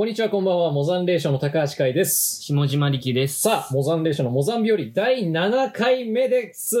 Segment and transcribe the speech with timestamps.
[0.00, 0.72] こんにちは、こんばんは。
[0.72, 2.40] モザンレーションの高橋海です。
[2.40, 3.42] 下島力です。
[3.42, 6.78] さあ、モザンレーションのモザン日和第7回目です。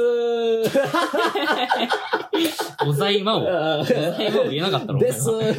[2.86, 3.46] おざいまを。
[3.46, 5.28] あおざいまを言えなかったのです。
[5.28, 5.52] もう、ごめん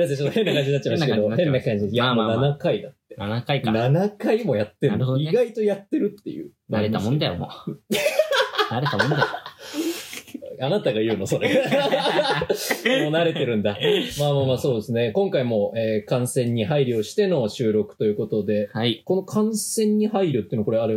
[0.00, 0.16] なさい。
[0.18, 1.94] ちょっと変な感じになっちゃいましたけど、変な変な感じ感じ。
[1.94, 3.16] いや、もうまあまあまあ7回だって。
[3.16, 3.90] 7回から。
[3.90, 6.50] 7回もやってるなるほどね意外とやってるっていう。
[6.70, 7.70] 慣れたもんだよ、もう。
[8.70, 9.24] 慣れたもんだよ。
[10.60, 11.48] あなたが言うの、それ。
[13.02, 13.78] もう慣れてるんだ。
[14.18, 15.12] まあまあまあ、そうですね。
[15.12, 19.02] 今回も、えー感染に配慮しての収録ということで、はい。
[19.04, 20.96] この感染に配慮っていうのは、これあれ、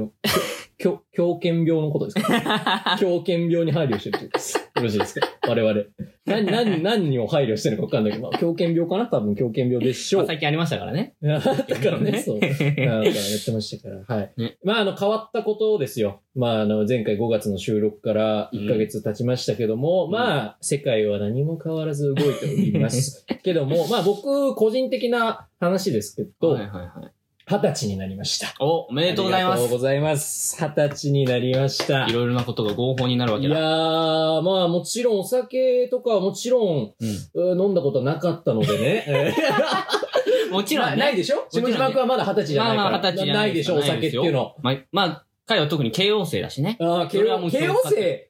[0.82, 2.98] 狂犬病のことですか？
[3.00, 4.58] 狂犬病に配慮してるってことです。
[4.58, 5.28] よろしいですか？
[5.48, 5.82] 我々。
[6.26, 9.08] 何、何、何を配慮してるのか分かんないけど、まあ、狂犬病かな？
[9.08, 10.22] 多分狂犬病でしょう。
[10.22, 11.16] まあ最近ありましたからね。
[11.22, 11.52] だか
[11.92, 12.40] らね、そう。
[12.40, 14.16] だからやってましたから。
[14.16, 14.32] はい。
[14.38, 16.22] ねまあ、あの、変わったことですよ。
[16.36, 23.26] まあ、あの、前回5月の収録から1ヶ月経ちましたけども、んまあ、世界は何も変わらず動いております。
[23.44, 27.12] けども、まあ、僕、個人的な話ですけど、はいはいはい。
[27.52, 28.56] 二十歳になりました。
[28.64, 29.54] お、おめでとうございます。
[29.54, 30.56] ありがとうございます。
[30.64, 32.06] 二十歳になりました。
[32.08, 33.50] いろいろなことが合法になるわいや。
[33.50, 36.94] ー、まあもちろんお酒とかはもちろん、
[37.34, 39.04] う飲んだことはなかったのでね。
[39.06, 39.34] え
[40.50, 41.38] ーもちろんないでしょ？
[41.38, 42.90] もちろんね下島君はまだ二十歳じゃないから。
[42.92, 44.56] まあまあ二十歳じゃないないでしょお酒っていうの。
[44.62, 46.78] まあ、まあ、彼は特に慶応生だしね。
[46.80, 48.30] ああ、慶応、それはもう慶応生、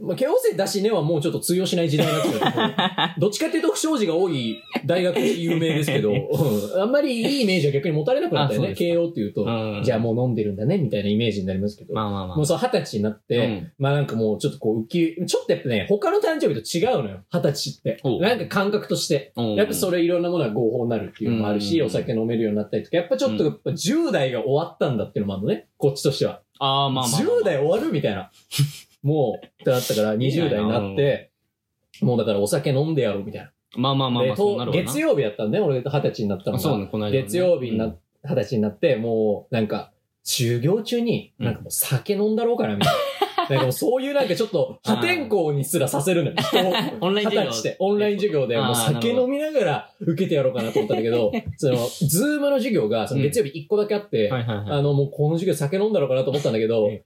[0.00, 2.40] まあ、慶応生だしねはもうちょっと通用しない時代になってくる。
[3.18, 8.74] どっちかっていうと不祥事が多い大学で有名ですけど、 うんあんまりいいイメージは逆に持たれなくなったよね。
[8.74, 11.94] 慶応っていうと、うんじゃあもう飲んでるんだね、みたいなイメージになりますけど。
[11.94, 12.36] まあまあまあ。
[12.36, 17.20] もうそう、二十歳になって、うんまあなんかもうちょっとこう浮き、ちょっとやっぱね、他の誕生日と違うのよ。
[17.32, 19.32] 二十歳ってなんか感覚として。
[19.36, 25.66] うんやっぱそれいろんなものが合法になるっていうのもあるし、うんお酒飲めるようになったりとか、やっぱちょっとやっぱ10代が終わったんだっていうのもあるのね。
[25.76, 26.42] こっちとしては。
[26.60, 27.38] ああ、まあまあまあ。
[27.40, 28.30] 10代終わるみたいな。
[29.08, 31.30] もう、ってなったから20代になって、
[32.02, 33.50] もうだからお酒飲んでやろうみたいな。
[33.76, 34.82] まあまあまあまであ、そうなるわな。
[34.82, 36.58] 月曜日やったんだね、俺二十歳になったのが。
[36.58, 37.22] そうね、この間ね。
[37.22, 39.92] 月曜日にな二十歳になって、もう、なんか、
[40.24, 42.98] 修行中に、なんかもう酒飲んだろうかな、みたいな。
[43.50, 46.36] なんかそういうなんかちょっっと破天荒にすらさせるのよ。
[46.38, 54.66] 人を オンライン授業二十歳で、オンライン授業で、もう酒飲みながら受けてやろうかなと思ったんだけど、 その、ズームの授業が、その月曜日一個だけあって、はいはいはい。
[54.70, 57.00] あの、もうこの授業酒飲んだろうかなと思ったんだけど、よ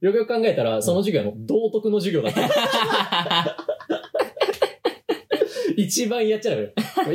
[0.00, 3.56] くよく考えたら、その授業はもう道徳の授業だった。
[5.76, 6.68] 一番やっちゃうよ。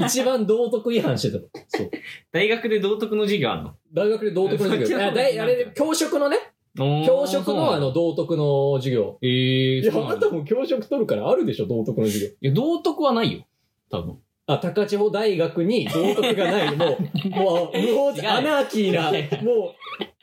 [0.05, 1.43] 一番道徳違反してたの。
[1.67, 1.91] そう。
[2.31, 3.73] 大学で道徳の授業あんの？
[3.93, 4.99] 大学で道徳の授業。
[5.05, 6.37] ああれ、教職のね、
[6.77, 9.17] 教職のあの、道徳の授業。
[9.21, 12.31] ええいや、あなたも教職取るからあるでしょ、道徳の授業。
[12.31, 13.45] いや、道徳はないよ。
[13.91, 14.17] 多分。
[14.45, 16.73] あ、高千穂大学に道徳がない。
[16.77, 19.11] もう、もう、無法アナーキーな、
[19.43, 19.75] もう、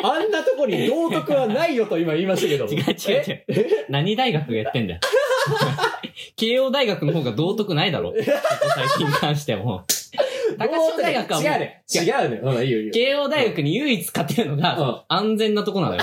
[0.02, 2.64] あんなとこに道徳はないよと今言いましたけど。
[2.66, 3.86] 違う違う違う。
[3.88, 5.00] 何大学がやってんだよ。
[6.36, 8.10] 慶応大学の方が道徳ないだろ。
[8.10, 8.24] こ こ
[8.74, 9.84] 最近に関しても。
[10.58, 11.82] 高千穂大学はもう違うね。
[11.94, 12.40] 違うね。
[12.42, 12.92] うん、いいよいいよ。
[12.92, 16.02] 慶応大学に唯一勝てるのが、安全なとこなのよ。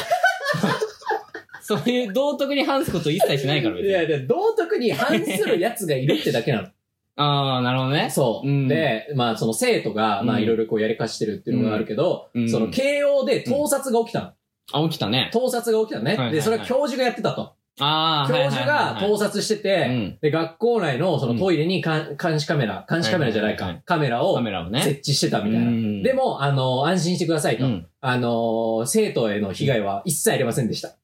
[1.64, 3.90] そういう道徳に反すこと一切しないから別に。
[3.90, 6.68] いや、で道徳に反する奴がいるってだけなの。
[7.16, 8.10] ああ、なるほどね。
[8.10, 8.48] そう。
[8.48, 14.32] うんで、まあ、その生徒が、まあ、うんいろいろこうやりかしてるっていうのがあるけど、うんその慶応で盗撮が起きたの。
[14.74, 15.30] あ、起きたね。
[15.32, 16.12] 盗撮が起きたのね。
[16.12, 17.54] はいはいはいで、それは教授がやってたと。
[17.80, 24.82] ああ、教授が盗撮撮してて、で、学校内のそのトイレにかん監視カメラ、監視カメラじゃないか、はいはいはいカメラをカメラをね。
[24.84, 25.68] 設置してたみたいな。
[25.68, 27.66] うんで、も、あの、安心してくださいと。
[27.66, 27.88] うん。
[28.02, 30.96] あの、生徒への被害は一切ありませんでした。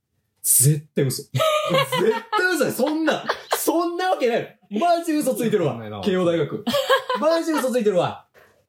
[0.43, 1.23] 絶対嘘。
[1.23, 2.71] 絶対嘘だよ。
[2.71, 3.23] そんな、
[3.57, 4.59] そんなわけない。
[4.71, 5.79] マジ嘘ついてるわ。
[6.03, 6.65] 慶応大学。
[7.19, 8.25] マジ嘘ついてるわ。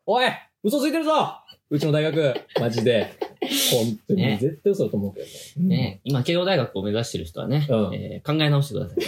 [0.07, 0.27] おい
[0.63, 1.37] 嘘ついてるぞ
[1.71, 2.35] うちの大学。
[2.61, 3.17] マジで。
[3.73, 4.23] 本当に。
[4.23, 5.27] ね絶対嘘だと思うけど
[5.63, 5.69] ね。
[5.69, 9.07] ね今、慶応大学を目指してる人はね、うんえー考え直してくださいね。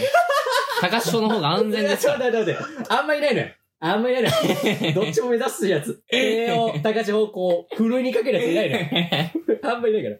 [0.81, 2.11] 高潮の方が安全です。
[2.11, 3.47] あんまいないのよ。
[3.79, 4.35] あんまいないのよ。
[4.95, 6.03] どっちも目指すやつ。
[6.09, 8.87] 栄養、高千穂、こう、ふるいにかけるやついないのよ。
[9.75, 10.17] あんまいないから。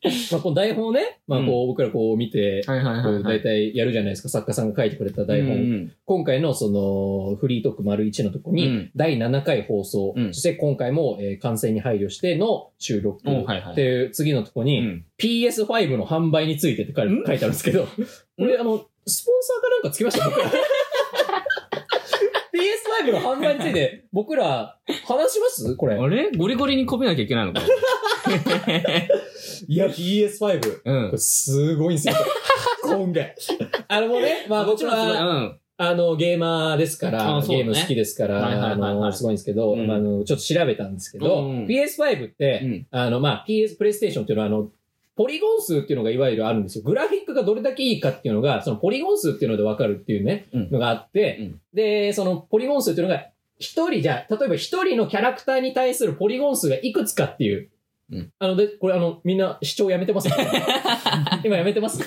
[0.32, 3.42] まあ、この台本をね、まあ、こう、僕らこう見て、はいはいこう大はいはい。
[3.42, 4.28] 体やるじゃないですか。
[4.28, 5.56] 作家さんが書いてくれた台本。
[5.56, 8.90] うん今回のその、フリートーク丸1のとこに、うん。
[8.96, 10.32] 第7回放送、うん。
[10.34, 13.20] そして今回も、え成に配慮しての収録。
[13.28, 15.04] おはいはいっていう次のとこに、うん。
[15.18, 17.86] PS5 の販売についてって書いん書いてあるんですけど、
[18.38, 20.24] 俺、あの、スポンサーかなんかつきました？
[20.28, 20.50] 僕ら
[23.06, 25.76] PS5 の販売について、 僕ら、話します？
[25.76, 25.96] これ。
[25.96, 26.30] あれ？
[26.32, 27.60] ゴリゴリに込めなきゃいけないのか？
[29.66, 30.60] いや、PS5。
[30.60, 31.18] こうんれ。
[31.18, 32.14] すごいんですよ。
[32.84, 33.34] 今回。
[33.88, 35.58] あのもうね、まあ僕は、うん。
[35.80, 44.68] あの、ゲーマーですから、あそうゲーム好きですから、はいはいはいはいあの、すごいんですけど、うんまあ、あの、ちょっと調べたんですけど、うん PS5 って、うんあの、まあ、PS、プレイステーションっていうのは、あの、
[45.18, 46.84] ポリゴン数っていうのがいわゆるあるんですよ。
[46.84, 53.26] グラフィックがどれだけいいかっていうのが、そのポリゴン数っていうのでわかるっていうね、うんのがあって、うんで、そのポリゴン数っていうのが
[53.58, 57.68] 一人じゃあ、例えば一人のキャラクターに対するポリゴン数がいくつかっていう。
[58.12, 60.28] うんあの、で、これあの、みんな視聴やめてます
[61.44, 62.00] 今やめてます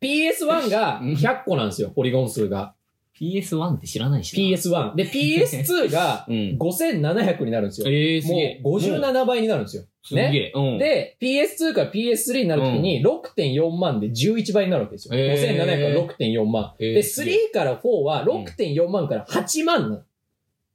[0.00, 2.74] ?PS1 が100個なんですよ、ポリゴン数が。
[3.20, 4.56] PS1 って知らないしな。
[4.56, 4.94] PS1。
[4.94, 6.34] で、PS2 がうん。
[6.60, 7.88] 5700になるんですよ。
[7.88, 8.60] ええすげえ。
[8.62, 9.84] もう57倍になるんですよ。
[10.04, 10.52] すげえ。
[10.54, 10.78] うん。
[10.78, 15.14] で、PS2 から PS3 になるときに6.4万で11倍になるわけですよ。
[15.14, 16.74] へー5700から6.4万。
[16.78, 19.96] へーで、3から4は6.4万から8万なの。
[19.96, 20.06] だか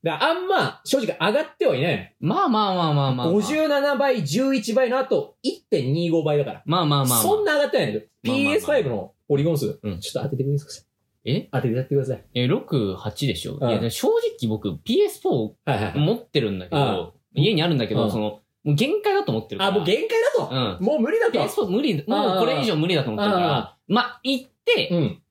[0.04, 3.28] らあんま、正直上がってはいないまあまあまあまあまあ。
[3.28, 3.42] の。
[3.42, 5.36] 57倍、11倍の後、
[5.72, 6.64] 1.25倍だから。
[6.66, 7.20] まあまあまあまあ。
[7.22, 9.80] そんな上がってないんだあまあまあ PS5 のポリゴン数。
[9.84, 10.86] うんちょっと当ててください。
[11.26, 11.50] え？
[11.52, 12.24] 当ててやってください。
[12.34, 16.00] え、6、8でしょ、うんいや、正直僕 PS4 はいはい。
[16.00, 19.71] 持ってるんだけうんど、家にあるんだけど、うんその、もう限界だと思ってるから。
[19.71, 20.07] あ、もう限界
[20.38, 20.50] だと？
[20.51, 20.85] うん。
[20.85, 25.21] もう無理だと？PS4 無理、もうこれ以上無理だと思ってるから、まあ、行って、うん。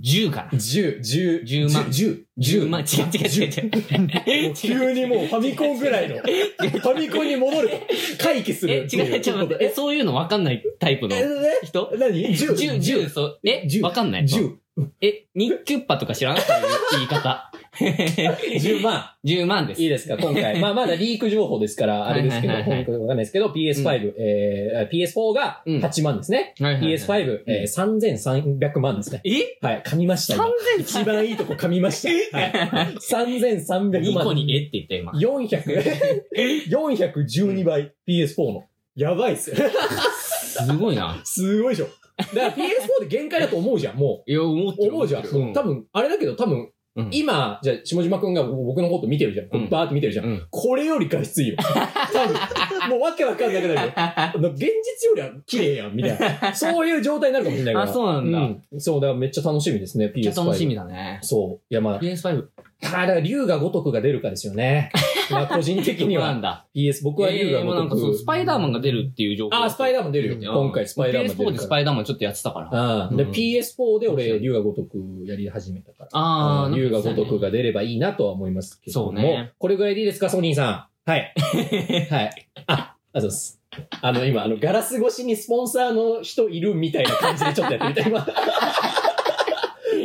[0.00, 0.50] 10かな。
[0.52, 1.84] 10、10、10万。
[1.84, 4.46] 10、10万、違う違う違う。
[4.46, 4.54] 違う。
[4.54, 7.76] 急にもうファミコンぐらいの、 ファミコンに戻ると、
[8.18, 8.74] 回帰する。
[8.74, 9.04] え、っていう。
[9.04, 11.26] 違う、ちょっと待って、え、そういうの分かんないタイプのえ、
[11.64, 11.90] 人？
[11.94, 14.24] え、何 ?10、10、10、そう、え、10分かんない。
[14.24, 14.56] 10、
[15.02, 17.50] え、ニッキュッパとか知らないそういう言い方。
[17.78, 19.04] 10万。
[19.24, 19.82] 10万です。
[19.82, 20.58] いいですか、今回。
[20.60, 26.54] まあ、まだリーク情報ですから、あれですけど、本当にわかんないですけど、PS5、えー、PS4 がうん8万ですね。
[26.58, 29.20] はいはいはい PS5、えー、3300万ですね。
[29.24, 29.58] え？
[29.60, 30.46] はい、噛みました、今。
[30.78, 32.38] 一番いいとこ噛みました。
[32.38, 32.52] はい。
[32.94, 34.24] 3300 ?2 万。
[34.24, 35.12] 個にえって言った今。
[35.12, 36.22] 400、
[36.70, 38.64] 412倍 PS4 の。
[38.96, 39.56] やばいっすよ。
[39.56, 41.20] すごいな。
[41.24, 41.88] すごいでしょ。
[42.34, 44.76] だから PS4 で限界だと思うじゃん、もいや、思っう。
[44.76, 44.94] てる。
[44.94, 45.26] 思うじゃん。
[45.26, 49.48] うん多分、あれだけど多分、うん今、じゃあ、下島くんが僕のこと見てるじゃん。
[49.48, 50.26] こううんバーって見てるじゃん。
[50.26, 50.46] うん。
[50.50, 51.56] これより画質いいよ。
[52.12, 52.90] 多分。
[52.90, 53.92] もうわけわかんなくなるよ。
[53.96, 56.52] あの現実よりは綺麗やん、みたいな。
[56.54, 57.90] そういう状態になるかもしれないから。
[57.90, 58.38] あ、そうなんだ。
[58.40, 58.80] めうん。
[58.80, 60.30] そう、だからめっちゃ楽しみですね、PS5。
[60.30, 61.18] っちゃ楽しみだね。
[61.22, 61.64] そう。
[61.70, 62.44] いや、まあ、PS5。
[62.84, 64.90] あーだから竜が如くが出るかですよね。
[65.30, 66.28] まあ、個人的には。
[66.28, 66.66] なんだ。
[66.74, 67.94] PS、僕は竜がえーもうなん如く。
[67.96, 69.56] かそう、スパイダーマンが出るっていう情報。
[69.56, 70.34] あー、スパイダーマン出るよ。
[70.34, 71.52] うん今回スパイダーマン出 PS4 るから。
[71.52, 72.68] でスパイダーマンちょっとやってたから。
[72.72, 76.08] あああ、で、うん PS4 で俺、竜が如くやり始めたから。
[76.12, 77.42] あー、竜が如くが。
[77.46, 79.06] が出ればいいなとは思いますけども。
[79.06, 81.10] そうねこれぐらいでいいですか、ソニーさん。
[81.10, 81.32] はい。
[82.10, 82.30] はい。
[82.66, 83.62] あ、ありがとうございます。
[84.02, 88.26] あの、今、あの、ガラス越しにスポンサーの人いるみたいな感じでちょっとやってみた、今。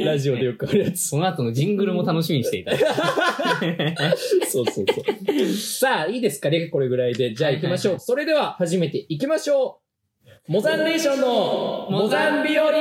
[0.06, 1.08] ラジオでよくあるやつ。
[1.08, 2.72] その後のジングルも楽しみにしていた。
[4.48, 5.02] そうそうそ
[5.42, 5.46] う。
[5.54, 6.50] さあ、いいですか？
[6.50, 7.34] ねこれぐらいで。
[7.34, 8.00] じゃあ行きましょう。
[8.00, 9.80] それでは、始めていきましょ
[10.48, 10.52] う。
[10.52, 12.72] モザンレーションのモザンビオ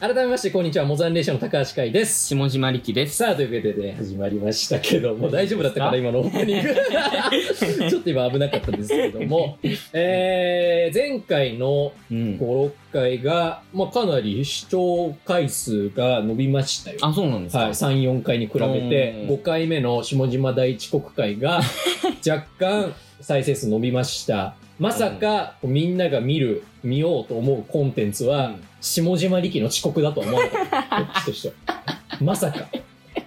[0.00, 0.86] 改めまして、こんにちは。
[0.86, 2.28] モザンレーションの高橋海です。
[2.28, 3.16] 下島力です。
[3.16, 6.74] さあ、ということで始まりましたけども、大丈夫だったかな、今のオープニング。
[7.90, 9.58] ちょっと今危なかったんですけども、
[9.92, 12.38] えー、前回のうん。
[12.38, 16.98] 5、6回が、まあ、かなり視聴回数が伸びましたよ。
[17.02, 21.60] あ、そうなんですかはい、3、4回に比べて、うん5回目の下島第一国会が
[22.26, 24.54] 若干再生数伸びました。
[24.80, 31.04] まさか、みんなが見る、見ようと思うコンテンツは、下島力の遅刻だとは思わなかった。
[31.04, 31.84] こっちとしては。
[32.18, 32.66] まさか。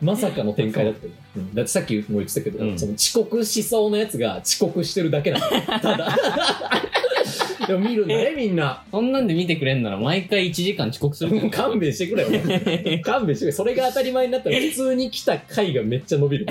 [0.02, 5.46] まさかの展開だったよ、うんだってさっきも言ってたけど、うんその遅刻しそうなやつが遅刻してるだけなの。
[5.80, 6.18] ただ。
[7.68, 8.84] でも見るんだね、みんな。
[8.90, 11.56] そんなんで見てくれんなら毎回1時間遅刻するってこと？
[11.56, 12.30] 勘弁してくれよ。
[13.06, 13.52] 勘弁してくれ。
[13.52, 16.48] それが当たり前になったら普通に来た回がめっちゃ伸びる。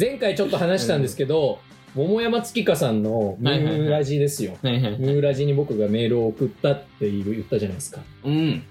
[0.00, 1.58] 前回ちょっと話したんですけど、
[1.96, 4.56] 桃山月花さんのムーラジですよ。
[4.62, 8.02] ムーラジに僕がメールを送ったって言ったじゃないですか。
[8.24, 8.62] うん。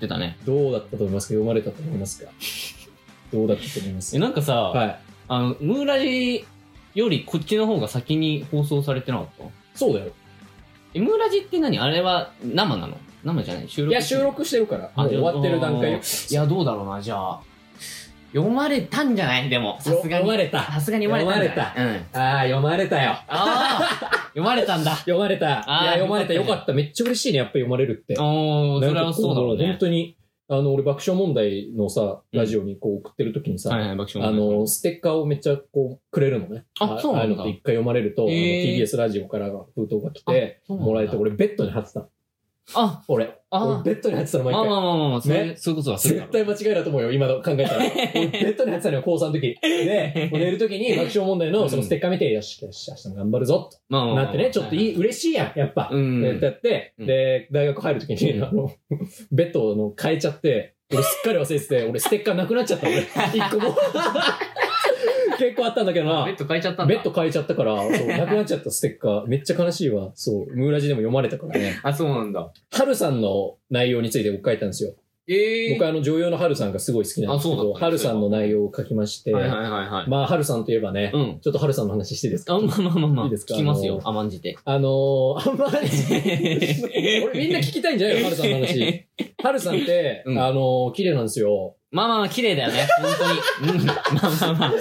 [0.00, 0.36] 出たね。
[0.44, 1.34] どうだったと思いますか？
[1.34, 2.30] 読まれたと思いますか？
[3.32, 4.98] どうだったと思いますえ、なんかさ、はい。
[5.28, 6.44] あの、ムーラジ
[6.94, 9.44] よりこっちの方が先に放送されてなかった？
[9.74, 10.12] そうだよ。
[10.92, 11.78] え、ムーラジって何？
[11.78, 12.96] あれは生なの？
[13.24, 13.68] 生じゃない？
[13.68, 13.92] 収録？
[13.92, 14.90] いや、収録してるから。
[14.96, 16.00] もう終わってる段階よ。
[16.30, 17.40] いや、どうだろうな、じゃあ。
[18.36, 19.48] 読まれたんじゃない？
[19.48, 20.02] でも、さすがに。
[20.10, 21.96] 読まれたさすがに読まれたんじゃない？
[21.96, 22.20] うん。
[22.20, 23.10] ああ、読まれたよ。
[23.10, 24.92] ああ読まれたんだ。
[25.06, 25.46] 読まれた。
[25.46, 25.50] い
[25.86, 26.34] や、読まれた。
[26.34, 26.72] よかった。
[26.72, 27.38] めっちゃ嬉しいね。
[27.38, 28.14] やっぱ読まれるって。
[28.18, 29.76] おー、それはそうだろうなんか本ね。
[29.80, 30.16] 当に、
[30.48, 36.64] あの、俺爆笑問題のさ、ラジオにこう送ってる時にさ、あの、ステッカーをめっちゃこう、くれるのね。
[36.78, 42.06] あそうなんだ一回読まれると、TBS ラジオから封筒が来て、もらえて、俺ベッドに貼ってた。
[42.74, 43.38] あ、俺。
[43.48, 44.70] あ俺ベッドに入ってたの毎まあ回。
[44.70, 47.78] まあまあまあ、そういう、ねそういうことはする絶対間違いだと思うよ、今の考えたら。
[48.14, 49.56] 俺ベッドに入ってたのよ、高3の時。
[49.62, 55.90] で、寝る時に 爆笑問題のそのステッカー見て、よし、よし、明日も頑張るぞ、まあまあまあとなってね、ちょっといい、嬉しいやん、やっぱ。
[55.92, 58.70] うんでやって、うんで、大学入る時に、うんあの、
[59.30, 62.98] ベッドの変えちゃって、俺すっかり忘れてて、俺ステッカーなくなっちゃった、俺。
[63.00, 63.76] 一個も。
[65.38, 66.36] 結構あったんだけどなベッ。
[66.36, 66.94] ド変えちゃったんだ。
[66.94, 69.26] ベッド変えちゃったから、そう、 なくなっちゃったステッカー。
[69.26, 70.10] めっちゃ悲しいわ。
[70.14, 71.78] そう、ムーラジでも読まれたからね。
[71.82, 72.50] あ、そうなんだ。
[72.72, 74.92] ハルさんの内容について僕書いたんですよ。
[75.28, 80.08] ええ僕はあの女優のハルさんがすごい好きなんですけど、ハルさんの内容を書きまして、はいはいはいはい。
[80.08, 81.38] まあ、ハルさんといえばね、うん。
[81.40, 82.54] ちょっとハルさんの話していいですか？
[82.54, 83.24] あ、まあまあまあまあ。
[83.24, 83.54] いいですか？
[83.54, 84.56] 聞きますよ、甘んじて。
[84.64, 85.88] あのー、あんまり、
[87.26, 89.05] 俺みんな聞きたいんじゃないのハルさんの話。
[89.42, 91.76] ハルさんって、うんあのー、綺麗なんですよ。
[91.90, 92.86] まあまあまあ、綺麗だよね。
[93.00, 93.14] 本
[93.64, 93.78] 当に。
[93.78, 93.86] うん。
[93.86, 94.72] まあまあまあ。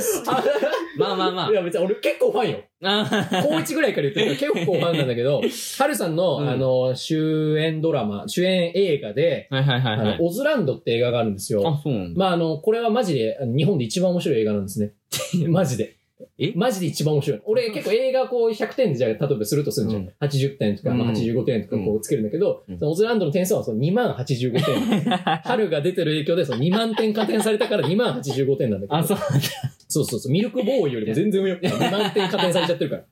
[0.98, 1.54] まあまあまあい。
[1.54, 2.60] や別に俺結構ファンよ。
[2.84, 5.42] あ高一ぐらいから言ってるから結構ファンなんだけど、
[5.78, 10.26] ハルさんの、うんあの、主演ドラマ、主演映画で、はいはいはいあはいの、。
[10.26, 11.68] オズランドって映画があるんですよ。
[11.68, 12.20] あ、そうなんだ。
[12.20, 14.94] まあ、あの、これはマジで、日本で一番面白い映画なんですね。
[15.48, 15.96] マジで。
[16.38, 16.54] え？
[16.56, 17.42] マジで一番面白い。
[17.46, 20.02] 俺結構映画こう100点でじゃあ、例えばするとするんじゃん。
[20.04, 25.00] うん80点とか、まあ、うん85点とかこうつけるんだけど、うんそのオズランドの点数はその2万85点。
[25.44, 28.96] 春が出てる影響でその2万点加点されたから2万85点なんだけど。
[28.96, 29.48] あ、そうなんだ。
[29.88, 30.32] そうそうそう。
[30.32, 31.58] ミルクボーイよりも全然上よ。
[31.62, 33.04] 2万点加点されちゃってるから。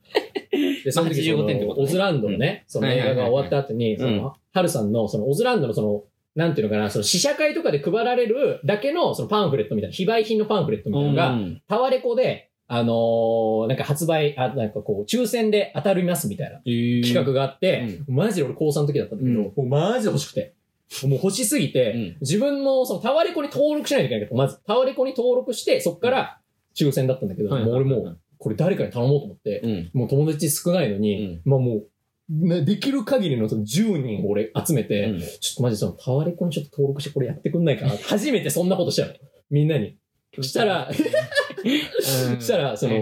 [0.83, 6.03] で、その時そ85点ってことねのオズランドのね、その映画が終わった後に、そうんの、ハルさんのそのオズランドのその、
[6.35, 19.45] なんていうのかな、その試写会とかで配られるだけのそのパンフレットみたいな、非売品のパンフレットみたいなのが、うんタワレコで、あのーなんか発売、あ、なんかこう、抽選で当たりますみたいな企画があって、マジで俺高3の時だったんだけど、うん。
[19.45, 20.55] もうマジで欲しくて。
[21.03, 22.17] もう欲しすぎて、うん。
[22.21, 26.39] 自分もそのタワレコに登録しないといけないけど、まずタワレコに登録して、そっから
[26.75, 29.91] 抽選だったんだけど、はいもう俺もうこれ誰かに頼もうと思って、うん。
[29.93, 31.87] もう友達少ないのに、まあもう、
[32.29, 35.19] ね、できる限りのその10人俺集めて、うん。
[35.19, 39.13] ちょっとマジそのタワレコにちょっと登録してこれやってくんないかな初めてそんなことしたの。
[39.49, 39.97] みんなに。
[40.35, 40.89] そしたら、
[41.63, 42.95] うんしたらその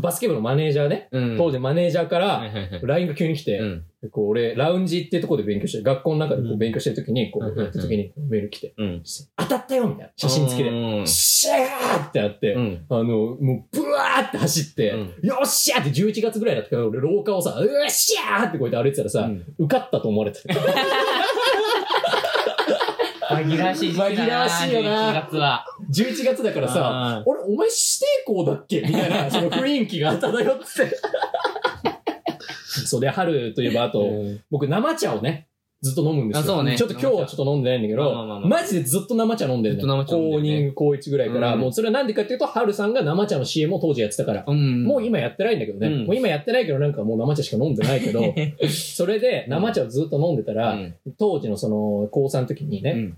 [0.00, 1.38] バスケ部のマネージャーね、うん。
[1.38, 2.42] 当時マネージャーから、
[2.82, 3.84] LINE が急に来て、うん。
[4.10, 9.02] こう俺、ラウンジっていうところで勉強して、学校の中でこううん勉強してるときに、こうやったときにメール来て、うん。
[9.36, 10.70] 当たったよみたいな写真付きで。
[10.70, 12.84] うんシャーってなって、うん。
[12.88, 20.54] あの、もう、ブワーって走って、うんよっしゃーって11月ぐらいだったから、俺廊下をさ、うっしゃーってこうやって歩いてたらさ、うん受かったと思われてた。
[23.36, 25.64] 紛らわしい時期だな紛らわしいよな11月は。
[25.90, 30.64] 11月だからさ、あ俺、お前指定校だっけみたいな、 その雰囲気が漂って。
[32.86, 35.48] そうで、春といえば、あと、うん僕、生茶をね、
[35.82, 36.40] ずっと飲むんですよ。
[36.42, 44.44] あそうねちょっと今日はちょっと飲んでないんだけど、まあまあまあまあマジでずっと生茶飲んでるずっのと生茶飲んでるね高2、高1ぐらいから、うんもうそれはなんでかっていうと、春さんが生茶の CM を当時やってたから。
[44.46, 44.84] うん。
[44.84, 45.86] もう今やってないんだけどね。
[45.86, 48.22] うんもう今やってないけどなんかもう生茶しか飲んでないけど、
[48.68, 53.16] それで生茶をずっと飲んでたら、うん当時のその高3の時にね、うん。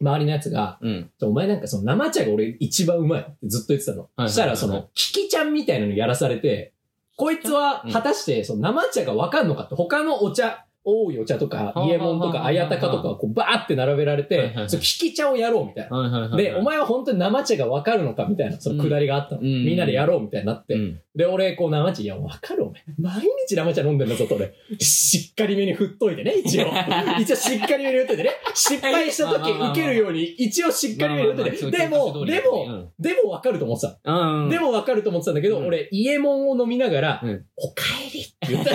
[0.00, 1.10] 周りのやつが、うん。
[1.22, 4.02] お前なんかその生茶が俺一番うまいってずっと言ってたの。
[4.02, 6.72] はいはいはいそしたらその、キキちゃんみたいなのやらされて、
[7.16, 16.36] こいつは果たしてその生茶がわかんのかって、他のお茶、多いお茶とか、はあイエモンとか、はあはああやたかとかをこうバーって並べられてそのキキ茶をやろうみたいな。
[16.36, 19.40] で、お前は本当に生茶がわかるのかみたいな、そのくだりがあったの。
[19.40, 20.74] うんみんなでやろうみたいになって。
[20.74, 21.00] うん。
[21.16, 22.82] で、俺、こう生茶、いや、わかるお前。
[22.98, 24.52] 毎日生茶飲んでんだぞと俺。
[24.80, 26.66] しっかりめに振っといてね、一応。
[27.20, 28.30] 一応しっかりめに振っといてね。
[28.54, 31.78] 失敗した時受けるように、一応しっかりめに振っといて。
[31.78, 34.12] でも、でも、でもわかると思ってた。
[34.12, 34.48] うん。
[34.50, 38.72] でもわかると思ってたんだけど、うん俺、イエモンを飲みながら、うんおかえりって言った。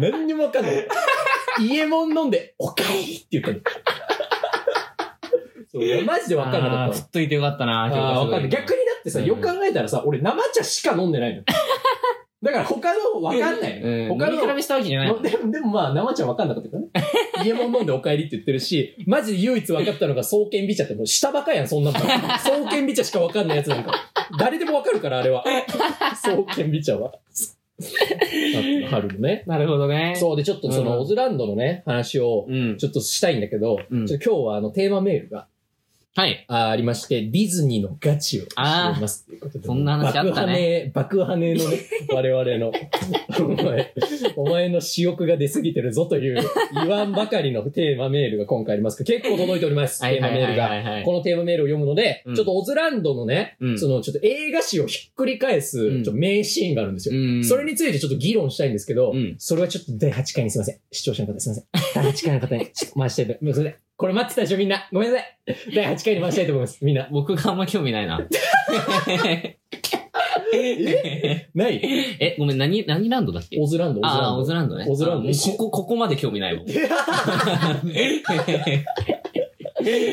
[0.00, 0.88] 何にもわかんない。
[1.60, 3.60] イエモン飲んで、おかえりって言ったの。
[5.68, 8.48] そうマジでわかんなかったっといてよかったな、かんない。
[8.48, 11.42] 逆にだってさ、うんよく考えたらさ、俺生茶しか飲んでないの。
[12.42, 13.88] だから他のわかんないの。
[13.88, 14.08] うん。
[14.18, 15.22] 他の比べしたわけじゃない。
[15.22, 16.88] でも、でもまあ、生茶わかんなかったからね。
[17.44, 21.98] イエモン飲んでお帰りって言ってるし、 マジで唯一分かったのが、双剣美茶ってもう下バカやん、そんなの。
[22.38, 23.92] 双剣美茶しか分かんないやつなんか。
[24.38, 25.44] 誰でも分かるから、あれは。
[26.22, 27.12] 双剣美茶は。
[27.78, 29.44] あ 春のね。
[29.46, 30.14] なるほどね。
[30.16, 32.76] そうで、ちょっとその、うんオズランドのね、話を、うん。
[32.78, 35.46] ちょっとしたいんだけど、うんちょっと今日はあの、テーマメールが
[36.16, 36.46] はい。
[36.48, 39.66] あありまして、ディズニーのガチをしますっていうことで。
[39.66, 41.78] そんな話あったね爆破ね、爆破ねのね、
[42.10, 42.72] 我々の、
[43.38, 43.92] お前、
[44.34, 46.38] お前の私欲が出すぎてるぞという、
[46.72, 50.68] 言わんばかりのテーマメールが今回ありますけど、結構届いております、テーマメールが。
[50.68, 57.14] がこのテーマメールを読むので、うんちょっとオズランドのね、うんそのちょっと映画史をひっくり返す、うんちょっと名シーンがあるんですよ。
[57.14, 57.44] うん。
[57.44, 60.78] それについてちょっと議論したいんですけど、うんそれはちょっと第8回にすいません。
[60.90, 61.64] 視聴者の方すいません。
[61.94, 63.44] 第8回の方にちょっと回したいと。
[63.44, 64.86] もうそれで、これ待ってたでしょみんな。
[64.92, 65.38] ごめんなさい。
[65.74, 66.84] 第8回に回したいと思います。
[66.84, 67.08] みんな。
[67.10, 68.20] 僕があんま興味ないな。
[70.52, 71.48] え？
[71.54, 71.80] ない？
[72.20, 73.58] え、ごめん、何、何ランドだっけ？
[73.58, 74.38] オズランド、オズランああ、ド。
[74.38, 74.86] オズランドね。
[74.88, 76.66] オズランドあもうここ、ここまで興味ないもん。
[76.70, 76.74] い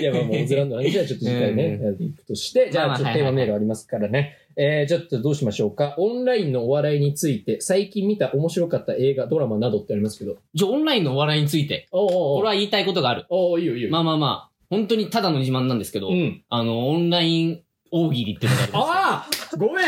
[0.03, 4.37] や、まあもうオズランドなんで、じゃあちょっと次回ね、うんやっていくとして、じゃあちょっとテーマメールありますからね。
[4.55, 5.95] えー、ちょっとどうしましょうか。
[5.97, 10.37] オンラインのお笑いについて、最近見た面白かった映画、ドラマなどってありますけど。
[10.53, 13.25] じゃあ、オンラインのお笑いについて、おうおう俺は言いたいことがある。
[13.29, 13.89] おういいよいいよ。
[13.91, 16.43] まあまあまあ、本当にただの自慢なんですけど、うん。
[16.49, 19.85] あの、オンライン大喜利っていうのがあるんですよああごめん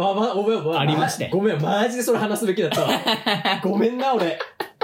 [0.00, 0.80] あ、ま、ごめん、ごめん。
[0.80, 2.90] ありましてごめん、マジでそれ話すべきだったわ。
[3.62, 4.38] ごめんな、俺。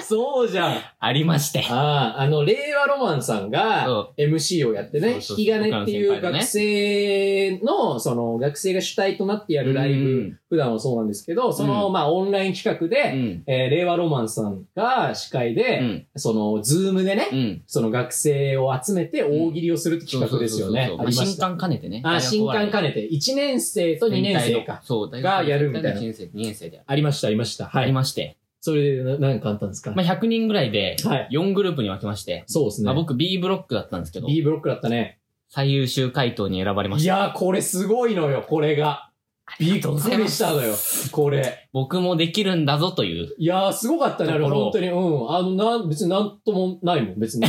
[0.04, 0.80] そうじゃん。
[1.00, 1.64] ありまして。
[1.70, 13.42] ああ、あの、令和ロマンさんがそ MC をやってね、引そうそうそうき金っていう学生の、その、学生が主体となってやるライブ、普段はそうなんですけど、その、うんまあ、オンライン企画うで、ん。
[13.46, 16.06] えー令和ロマンさんが司会うで、ん。
[16.16, 17.62] その、ズームでね、うん。
[17.66, 20.90] その学生を集めて大喜利をするって企画ですよね。
[21.10, 21.36] 新。
[21.38, 22.02] 刊兼ねてね。
[22.04, 24.80] あ、新刊兼ねて、1年生と2年生か。
[24.84, 27.66] そう、大がやるみたいな1年生、2年生でありました、ありました。
[27.66, 27.92] はありい。
[27.92, 28.36] まして。
[28.64, 29.92] それでな、何かあったんですか？
[29.94, 31.28] まあ、100人ぐらいで、はい。
[31.30, 32.86] 4グループに分けまして、そうですね。
[32.86, 35.18] まあ、僕 B ブロックだったんですけど、B ブロックだったね。
[35.50, 37.04] 最優秀回答に選ばれました。
[37.04, 39.10] いやー、これすごいのよ、これが。
[39.60, 40.74] びっくりしたのよ、
[41.12, 41.68] これ。
[41.74, 43.34] 僕もできるんだぞという。
[43.38, 44.88] いやー、すごかったね、あれ、本当に。
[44.88, 45.30] うん。
[45.30, 47.46] あの、なん、別になんともないもん、別に。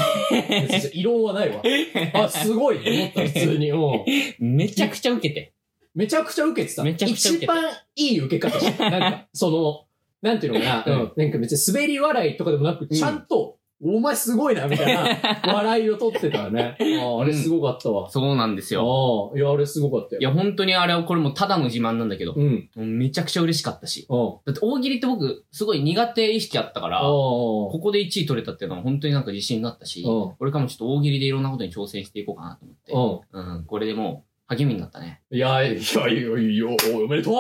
[0.69, 1.61] 別に異論はないわ。
[2.25, 3.71] あ、すごい思った、普通に。
[3.71, 4.55] うん。
[4.57, 5.53] めちゃくちゃ受けて。
[5.95, 6.83] めちゃくちゃ受けてた。
[6.83, 7.63] めちゃくちゃ受けて一番
[7.95, 8.89] いい受け方してた。
[8.89, 9.84] なんか、その、
[10.25, 11.11] なんていうのかな、うんうん。
[11.15, 15.19] なんか別に滑り笑いとかでもなく、ちゃんと、お前すごいな、みたいな
[15.53, 16.75] 笑いを取ってたね。
[16.79, 18.09] あーあれすごかったわ。
[18.09, 19.31] そうなんですよ。
[19.31, 20.21] ああ、いや、あれすごかったよ。
[20.21, 22.69] いや、本当にあれはこれもただの自慢なんだけど、うん。
[22.75, 24.07] めちゃくちゃ嬉しかったし。
[24.09, 24.33] うん。
[24.45, 33.39] だって大喜利って僕、すごい苦手意識あったから、あここで1位取れたっていうのは本当になんか自信になったし、うんこれからもちょっと大喜利でいろんなことに挑戦していこうかなと思って、あ。
[33.39, 33.55] うん。
[33.57, 35.21] うん、これでもう励みになったね。
[35.31, 37.33] いや、いや、いや、いや、いや、おおめでとう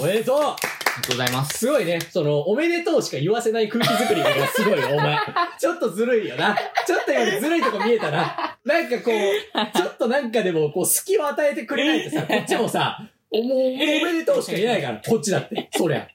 [0.00, 1.58] おめでとうありがとうございます。
[1.58, 2.00] すごいね。
[2.00, 5.16] その、おめでとうしか言わせない空気作りがすごいよ、お前。
[5.60, 6.56] ちょっとずるいよな。
[6.84, 8.58] ちょっと今ずるいとこ見えたな。
[8.64, 15.68] なんかこう、ちょっとなんかでも、こう、隙を与えてくれないとさ、こっちもさ、おもう、おめでとうしか言えないから、こっちだって。
[15.76, 16.08] そりゃ。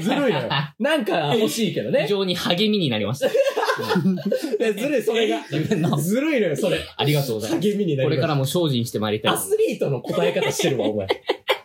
[0.00, 0.48] ずるいのよ。
[0.78, 2.08] なんか欲しいけどね非。
[2.08, 3.28] 常に励みになりました。
[3.28, 5.40] ずるい、それが。
[5.50, 5.96] 自分の。
[5.96, 6.78] ずるいのよ、それ。
[6.96, 7.68] ありがとうございます。
[7.70, 9.36] 励みになりますこれからも精進してまいりたいア。
[9.36, 11.06] スリートの答え方してるわ、お前。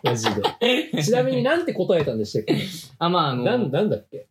[0.02, 1.02] マジで。
[1.02, 2.56] ちなみになんて答えたんでしたっけ？
[2.98, 4.26] あ、まあ、あの、なん、なんだっけ？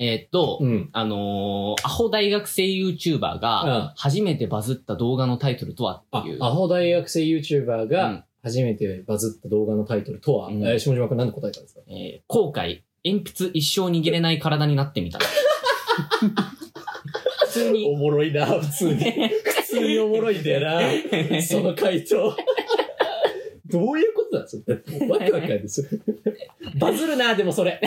[0.00, 0.90] えーっと、うん。
[0.92, 11.80] あのーアホ大学生 YouTuber うんが初めてバズった動画のタイトルとはあっていう。、アホ大学生 YouTuber うがん初めてバズった動画のタイトルとは、うんえー下島君なんで答えたんですか？
[11.88, 15.18] えー後悔、鉛筆一生握れない体になってみた。
[17.46, 17.86] 普通に。
[17.86, 18.94] おもろいな、普通に。
[19.42, 20.80] 普通におもろいんだよな、
[21.42, 22.36] その回答。
[23.66, 24.72] どういうことなんですか
[25.12, 26.00] わけわかんないです。
[26.78, 27.80] バズるな、でもそれ。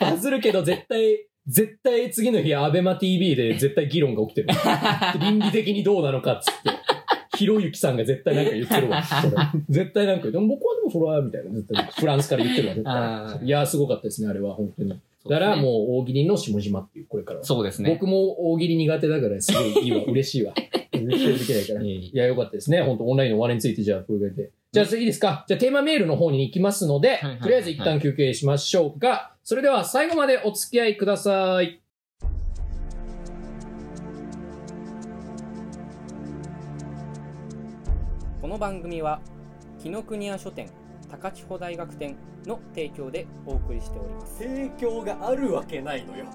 [0.00, 4.48] バズるけど絶対、絶対次の日、アベマ TV で絶対議論が起きてる。
[5.20, 6.70] 倫理的にどうなのかっつって。
[7.36, 9.02] ひろゆきさんが絶対なんか言ってるわ。
[9.68, 11.50] 絶対なんか、でも僕はでもそれは、みたいな。
[11.50, 13.46] 絶対フランスから言ってるわ、絶あ対。
[13.46, 14.90] いやー、すごかったですね、あれは、本当に。
[14.90, 14.96] だ
[15.38, 17.44] からもう大喜利の下島っていう、これからは。
[17.44, 17.90] そうですね。
[17.90, 20.52] 僕も大喜利苦手だから、すごいいいわ、嬉しいわ。
[20.92, 21.82] 嬉しいできないから。
[21.82, 22.82] いいや、よかったですね。
[22.82, 24.50] 本当オンラインの終わりについて、じゃあ、これで。
[24.72, 29.34] じゃあ、次いいですかじゃあ、テーマメールの方に行きますのでとりあえず一旦休憩しましょうか。
[29.42, 31.80] それでは、最後までお付き合いください。
[38.44, 39.22] この番組は
[39.78, 40.68] 紀ノ国屋書店
[41.10, 46.26] 高千穂大学店の提供でお送りしております提供があるわけないのよ。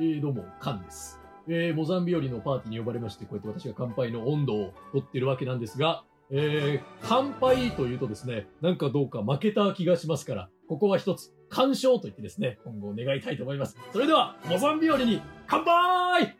[0.00, 1.25] えー、どうも、カンです。
[1.48, 13.76] えー、モザンビオリのパーティーに呼ばれまして、こうやって私が乾杯の温度を取ってるわけなんですが、えー、乾杯というとですね、なんかどうか負けた気がしますから、ここは一つ、干渉と言ってですね、今後願いたいと思います。
[13.92, 16.36] それでは、モザンビオリに乾杯!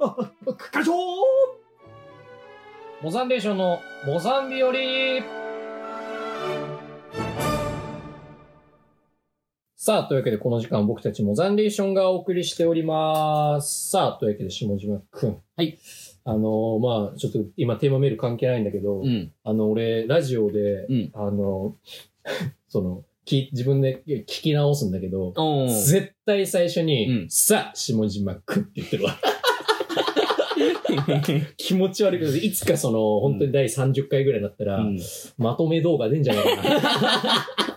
[0.00, 0.16] あ、
[0.72, 0.92] 干渉!
[3.02, 5.22] モザンデーションのモザンビオリ
[9.86, 13.90] さあ、というわけでこの時間僕たちモザンデーションがお送りしております。
[13.90, 15.36] さあ、というわけで下島くん。
[15.58, 15.78] はい。
[16.24, 19.30] あのーまあちょっと今テーマメール関係ないんだけど、うん。
[19.44, 21.76] あの、俺、ラジオで、うんあの、
[22.66, 25.34] その、き自分で聞き直すんだけど。
[25.68, 29.18] 絶対最初に、うんさあ、下島くんって言ってるわ。
[31.58, 34.98] 気持ち悪いけど、いつかその、本当に第30回ぐらいになったら、うん
[35.36, 37.46] まとめ動画出んじゃないかな。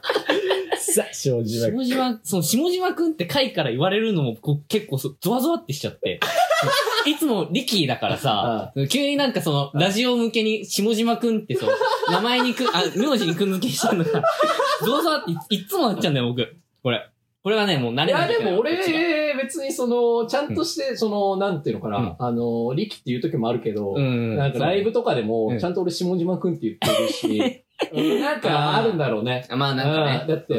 [1.18, 6.20] さあ、正直下島、その下島くんって回から言われるのもこう結構そゾワゾワってしちゃって。
[7.06, 11.70] いつもリキーだからさ、急になんかその、ラジオ向けに下島くんってそう、
[12.12, 14.24] 名前にく、あ、名字にくん付けしてるのが、
[14.84, 16.56] ゾワゾワっていいつもなっちゃうんだよ、僕。
[16.84, 17.10] これ。
[17.44, 18.52] これはね、もう慣れないといけない。
[18.52, 24.36] でも俺別にその、ちゃんとして、その、なんていうのかな、うんあの、力っていう時もあるけど、うん。
[24.36, 29.46] なんかライブとかでもう、んちゃんと俺下島くんって言ってるし、 うんなんかあるんだろうね。
[29.52, 30.28] まあなんかねうん。
[30.28, 30.54] だって、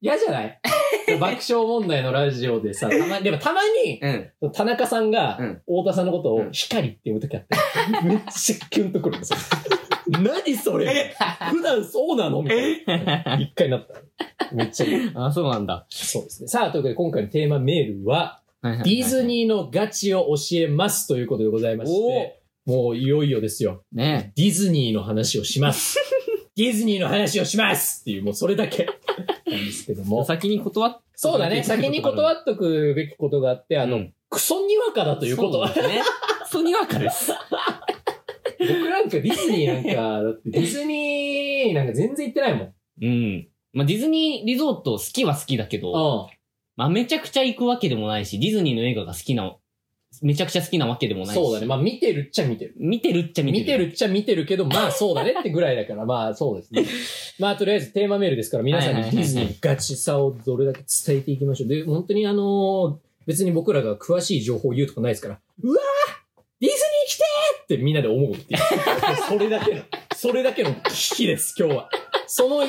[0.00, 0.60] 嫌じゃない？
[1.20, 4.00] 爆笑問題のラジオでさ、たまに、でもたまに、
[4.40, 4.52] うん。
[4.52, 7.56] 田中さんがうん、太田さんのことをうん光って呼ぶときあって、
[8.06, 9.38] めっちゃキュンとくるんですよ。
[10.22, 11.14] 何それ？
[11.50, 12.42] 普段そうなの？
[12.42, 13.38] みたいな。
[13.40, 13.94] 一回なった。
[14.54, 15.10] めっちゃいい。
[15.14, 15.86] あ、そうなんだ。
[15.88, 16.48] そうですね。
[16.48, 23.82] さあ、ということで今回のテーマメールは、デディズニーのガチを教えますということでございまして、もういよいよですよ。
[23.92, 25.98] ねディズニーの話をします。
[26.60, 28.84] ディズニーの話をしますっていう、もうそれだけ
[29.50, 30.24] なんですけども。
[30.26, 31.62] 先に断っそうだね。
[31.62, 35.74] 先に断っとくべきことがあって、あの、うんクソにわかだということはね。
[36.44, 37.32] クソにわかです。
[38.60, 42.74] 僕なんかディズニーなんか、だってディズニーなんか全然行ってないもん。
[43.02, 43.48] うん。
[43.72, 45.94] まあ、ディズニーリゾート好きは好きだけど、う
[46.76, 49.56] まあ、めちゃくちゃ行くわけでもないし、ディズニーの映画が好きな、
[50.20, 51.26] めちゃくちゃ好きなわけでもん。
[51.26, 51.38] ないし。
[51.38, 51.66] そうだね。
[51.66, 52.74] まあ見てるっちゃ見てる。
[52.76, 53.64] 見てるっちゃ見てる。
[53.64, 56.84] 見てるっちゃ見てるけど、まあそうだねってぐらいだから、まあそうですね。
[57.38, 61.68] まあとりあえずテーマメールですから、皆さんにディズニーのガチさをどれだけ伝えていきましょう。
[61.68, 68.60] で、本当にあのー別に僕らが詳しい情報を言うとかないですから、うわーディズニー来てーってみんなで思うっていう。
[69.28, 69.82] それだけの、
[70.16, 71.90] それだけの危機です、今日は。
[72.26, 72.62] その、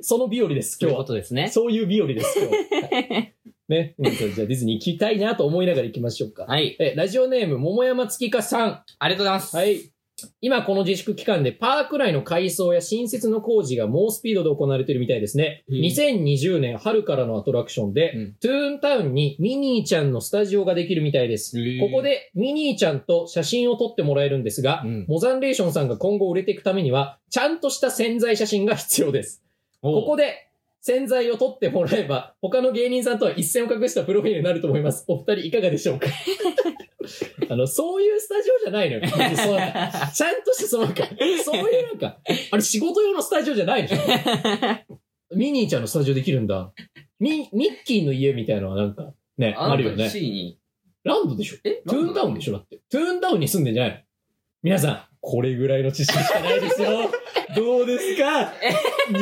[0.00, 1.04] その日和です、そういうこ今日は。
[1.06, 1.48] とですね。
[1.48, 2.88] そういう日和です、今日は。
[2.88, 3.34] は い
[3.68, 3.94] ね。
[3.98, 6.44] うんじゃあディズニー行きたいなと思いながら行きましょうか。
[6.44, 6.76] はい。
[6.78, 8.82] え、ラジオネーム、桃山月花さん。
[8.98, 9.56] ありがとうございます。
[9.56, 9.92] はい。
[10.40, 15.64] 今この自粛期間でパーク内の改装や新設の工事が猛スピードで行われているみたいですね。
[15.68, 21.56] うん2020年春からのアトラクションで、うんトゥーンタウンにミニーちゃんのスタジオができるみたいです。
[21.80, 29.42] ここでミニーちゃんと写真を撮ってもらえるんですが、うんモザンレーションさんが今後売れていくためには、ちゃんとした潜在写真が必要です。
[29.80, 30.48] ここで
[30.84, 35.04] 潜在を撮ってもらえば、他の芸人さんとは一線を画したプロフィールになると思います。
[35.06, 36.08] お二人いかがでしょうか？
[37.48, 39.08] あの、そういうスタジオじゃないのよ。
[39.08, 41.04] そ うちゃんとしてそのなんか、
[41.44, 42.18] そういうなんか、
[42.50, 43.98] あれ仕事用のスタジオじゃないでしょ。
[45.36, 46.72] ミニーちゃんのスタジオできるんだ。
[47.20, 50.10] ミ、ミッキーの家みたいなのはなんか、ね、あるよね。
[51.04, 51.56] ランドでしょ？
[51.64, 51.82] え？
[51.86, 52.52] トゥーンタウンでしょ？
[52.54, 52.80] だって。
[52.90, 53.98] トゥーンタウンに住んでんじゃないの？
[54.62, 57.08] 皆さん、これぐらいの知識しかないですよ。
[57.54, 58.52] どうですか？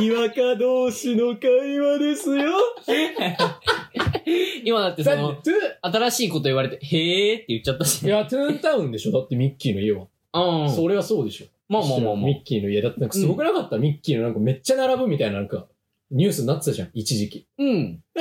[0.00, 2.52] にわか同士の会話ですよ。
[4.64, 5.36] 今だってその
[5.82, 8.02] 新しいこと言われて、へーって言っちゃったし。
[8.04, 9.12] ゥいや、トゥーンタウンでしょ？
[9.12, 10.06] だってミッキーの家は。
[10.32, 10.70] うん。
[10.70, 11.46] それはそうでしょ。
[11.68, 12.80] まあまあまあまあミッキーの家。
[12.80, 15.66] だってなんかすごくなかった、ミッキーのなんかめっちゃ並ぶみたいななんか、
[16.10, 17.46] ニュースになってたじゃん、一時期。
[17.58, 18.02] うん。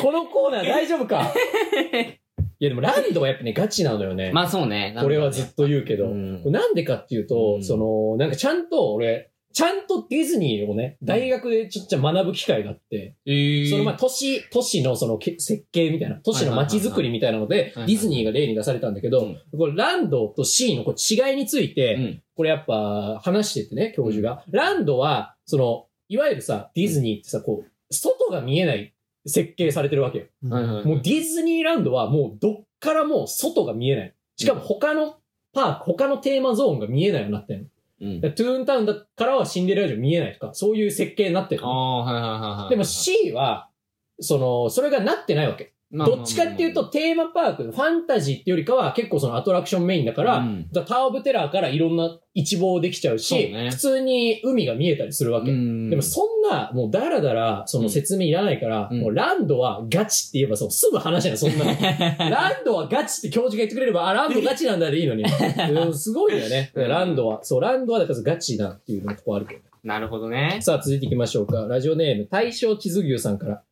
[0.00, 1.32] このコーナー大丈夫か？
[1.92, 2.21] い
[2.64, 4.30] やでもランドはやっぱね、ガチなのよね。
[4.32, 4.96] まあそうね。
[5.00, 6.08] これはずっと言うけど。
[6.08, 22.22] なんでかっていうと、うんその、なんかちゃんと俺、ちゃんとディズニーをね、大学でちょっと学ぶ機会があって、えーそのまあ都市、都市のそのけ設計みたいな、都市の街づくりみたいなので、ディズニーが例に出されたんだけど、うんこれランドと C のこう違いについて、うん。
[22.34, 24.42] これやっぱ話しててね、教授が。
[24.50, 28.94] ランドは、その、いわゆるさ、ディズニーってさ、こう、外が見えない
[29.26, 30.24] 設計されてるわけよ。
[30.48, 30.84] はいはい。
[30.84, 34.14] もうディズニーランドはもうどっからもう外が見えない。
[34.36, 35.16] しかも他の
[35.52, 37.66] パーク、他のテーマゾーンが見えないようになってるの。
[37.66, 37.72] うん
[38.20, 41.68] だからトゥーンタウンだからはシンデレラ城見えないとか、そういう設計になってるあ。
[41.68, 42.70] あ、はいはいはいはい。
[42.70, 43.68] でも C は、
[44.20, 45.72] その、それがなってないわけ。
[45.92, 55.50] どっちかっていうと、テーマパーク、ファンタジーっていうよりかは結構そのアトラクションメインだから、うんだタワーオブテラーからいろんな一望できちゃうし、そうね普通に海が見えたりするわけ。
[55.50, 62.30] うんでもそんな、もうだらだら、その説明いらないから、うんもうランドはガチって言えばそう、すぐ話じゃない、そんなの。
[62.30, 65.24] ランドはガチって教授が言ってくれれば、あ、ランドガチなんだでいいのに。
[65.70, 66.70] うんすごいよね。
[66.74, 67.44] うんランドは。
[67.44, 69.60] そう、ランドはだからガチだっていうのとこあるけど。
[69.84, 70.58] なるほどね。
[70.60, 71.66] さあ、続いていきましょうか。
[71.68, 73.62] ラジオネーム、大正地図牛さんから。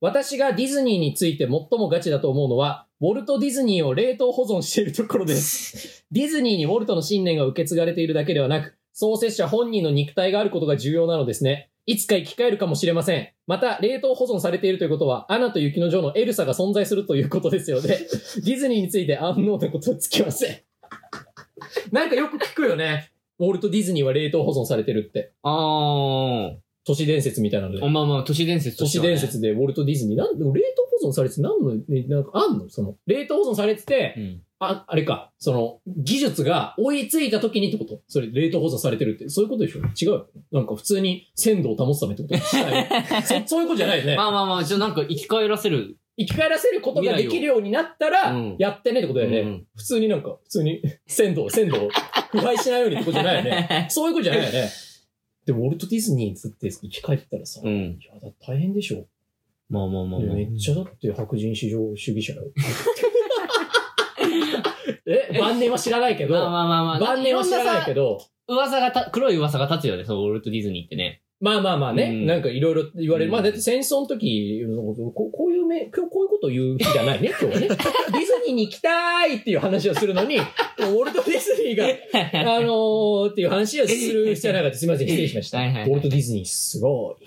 [0.00, 6.04] 私がディズニーについて最もガチだと思うのは、ウォルト・ディズニーを冷凍保存しているところです。
[6.12, 11.70] ディズニーにウォルトの信念が受け継がれているだけではなく、創設者本人の肉体があることが重要なのですね。
[11.86, 13.28] いつか生き返るかもしれません。
[13.46, 17.88] また、冷凍保存されているということは、アナと雪の女王のエルサが存在するということですよね。
[18.44, 20.56] ディズニーについて安納なことはつきません。
[21.92, 23.12] なんかよく聞くよね。
[23.38, 25.32] ウォルト・ディズニーは冷凍保存されてるって。
[25.42, 27.88] あ都市伝説みたいなのであ。。
[27.88, 30.60] まあまあ、都市伝説と都市伝説でウォルト・ディズニー、なんでも冷
[31.00, 32.68] 凍保存されてて何の、ね、なんかあんの？
[32.68, 34.42] その、冷凍保存されてて、うん。
[34.58, 38.00] あ、あれか、その、技術が追いついた時にってこと？
[38.08, 39.80] それ、冷凍保存されてるって、そういうことでしょ？
[39.80, 40.26] 違うよ。
[40.52, 42.36] なんか普通に鮮度を保つためってこと？
[43.26, 44.16] そそういうことじゃないよね。
[44.16, 45.96] まあまあまあ、ちょ、なんか生き返らせる。
[46.18, 49.40] 生き返らせることができるようになったらうん、やってねってことだよね。
[49.40, 51.90] うん普通になんか、普通に 鮮度を、鮮度を
[52.30, 53.86] 腐敗しないようにってことじゃないよね。
[53.90, 54.70] そういうことじゃないよね。
[55.46, 57.98] でも、ウォルト・ディズニーつって生き返ったらさ、いうん。
[58.04, 59.06] や、だ大変でしょ。
[59.70, 60.34] まあまあまあまあ。
[60.34, 62.42] めっちゃだって白人至上主義者よ。
[65.06, 66.98] え、晩年は知らないけど、まあまあまあまあ。
[66.98, 68.18] 晩年は知らないけど。
[68.48, 71.22] ど、噂がた、黒い噂が立つよね、そのウォルト・ディズニーってね。
[71.38, 73.30] まあまあまあね、うんなんかいろいろ言われる。
[73.30, 74.64] うんまあだって戦争の時、
[75.14, 77.68] ここういうめ、今日こういうこと言う日じゃないね、今日はね。
[77.68, 81.84] ディズニーに行きたいっていう話をするのに、ウォルト・ディズニーが、
[82.54, 84.78] あのー、っていう話をする必要なかった。
[84.78, 85.58] すみません、失礼しました。
[85.58, 87.24] はいはいはいウォルト・ディズニーすごい。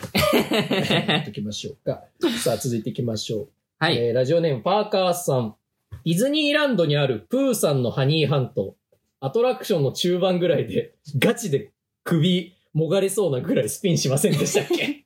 [1.07, 2.03] やっていきましょうか。
[2.43, 3.49] さあ、続いていきましょう。
[3.77, 3.97] はい。
[3.97, 5.55] えーラジオネームパーカーさん。
[6.03, 8.75] ディズニーランドにあるプーさんのハニーハント。
[9.21, 11.71] アトラクションの中盤ぐらいで、ガチで
[12.03, 15.05] 首もがれそうなぐらいスピンしませんでしたっけ？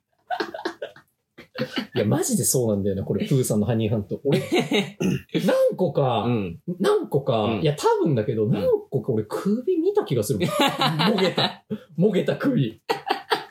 [1.96, 4.20] いや、マジでそうなんだよな、これ、プーさんのハニーハント。
[4.24, 4.40] 俺、
[5.46, 6.58] 何個か、うん。
[6.80, 10.48] 何個か、うんいや、多分だけど、何個か俺首見た気がするもん。
[11.14, 11.64] もげた。
[11.96, 12.80] もげた首。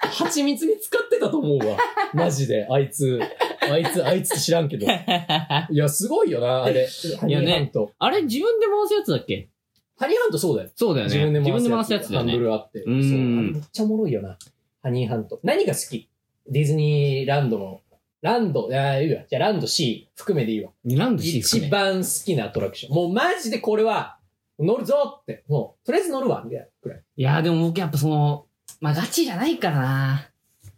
[0.01, 1.77] 蜂蜜に使ってたと思うわ。
[2.13, 3.19] マジで、あいつ。
[3.61, 4.85] あいつ、あいつ知らんけど。
[4.85, 6.85] いや、すごいよな、あれ。
[7.19, 7.91] ハニーハント。
[7.97, 9.49] あれ、自分で回すやつだっけ？
[9.97, 10.69] ハニーハントそうだよ。
[10.75, 11.13] そうだよね。
[11.13, 12.39] 自分で回す自分で回すやつだよハンドね。
[12.39, 12.83] ルあって。
[12.83, 12.93] そう。
[12.93, 14.37] めっちゃおもろいよな。
[14.81, 15.39] ハニーハント。
[15.43, 16.09] 何が好き？
[16.49, 17.81] ディズニーランドの。
[18.21, 19.23] ランド、あいいわ。
[19.29, 20.71] じゃあランド C 含めでいいわ。
[20.85, 22.95] なんでシーフ一番好きなアトラクション。
[22.95, 24.17] もうマジでこれは、
[24.57, 25.43] 乗るぞって。
[25.49, 26.41] もう、とりあえず乗るわ。
[26.45, 27.03] みたいなくらい。
[27.17, 28.45] いや、でも僕やっぱその、
[28.79, 30.29] まあガチじゃないからな。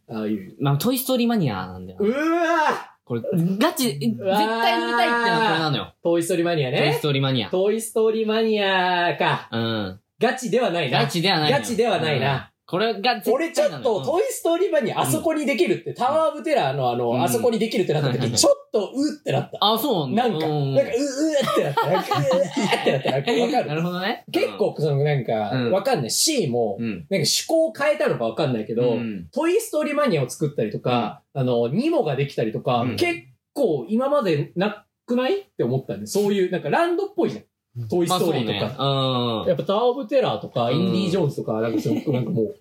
[0.09, 0.55] ああいう。
[0.59, 2.09] まあトイストーリーマニアなんだよう。
[2.09, 3.21] わこれ、
[3.59, 5.93] ガチ、絶対乗りたいってのはこれなのよ。
[6.03, 7.01] トイストーリーマニアトイねス。
[7.03, 7.49] トーリーマニア。
[7.51, 9.47] トイストーリーマニアか。
[9.51, 9.99] うん。
[10.19, 11.01] ガチではないな。
[11.01, 11.51] ガチではない。
[11.51, 12.51] ガチではないな。
[12.67, 19.57] これが絶対俺ちょっと、トイストーリーマニアあそこにできるって、タワーオブテラーのあの、うんあそこにできるってなった時、ちょっと、うってなった。
[19.61, 20.29] あ、そうなんだ。
[20.29, 21.87] なんか、うなんか、う、うってなった。
[21.87, 23.11] なんかう、うってなった。
[23.11, 24.25] わかなる るほどね。
[24.31, 26.09] 結構、その、なんか、うんわかんない。
[26.11, 26.89] C もう、ん。
[26.89, 33.21] なんか趣向を変えたのかわかんないけど、うんトイストーリーマニアを作ったりとか、あの、ニモができたりとか、うん結
[33.53, 35.41] 構今までなくない？
[35.41, 37.43] って思ったんで、そういう、なんかランドっぽいじゃん。
[37.89, 38.75] トイストーリーとか。
[38.75, 39.45] か。
[39.47, 42.55] やっぱタワーオブテラーとか、うんインディ・ージョーンズとか、なんかその、 なんかもう、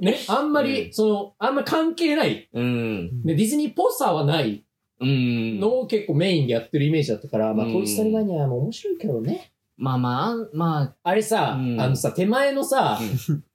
[0.00, 2.64] ね、あんまり、うんその、あんまり関係ない、うん。
[2.64, 3.22] うん。
[3.24, 4.64] で、ディズニーっぽさはない
[5.00, 5.60] うん。
[5.60, 9.52] のを結構メインでやってるイメージだったから、まあ、うんトイストーリーマニアも面白いけどね。
[9.76, 12.98] まあまあ、まあれさ、うんあのさ、手前のさ、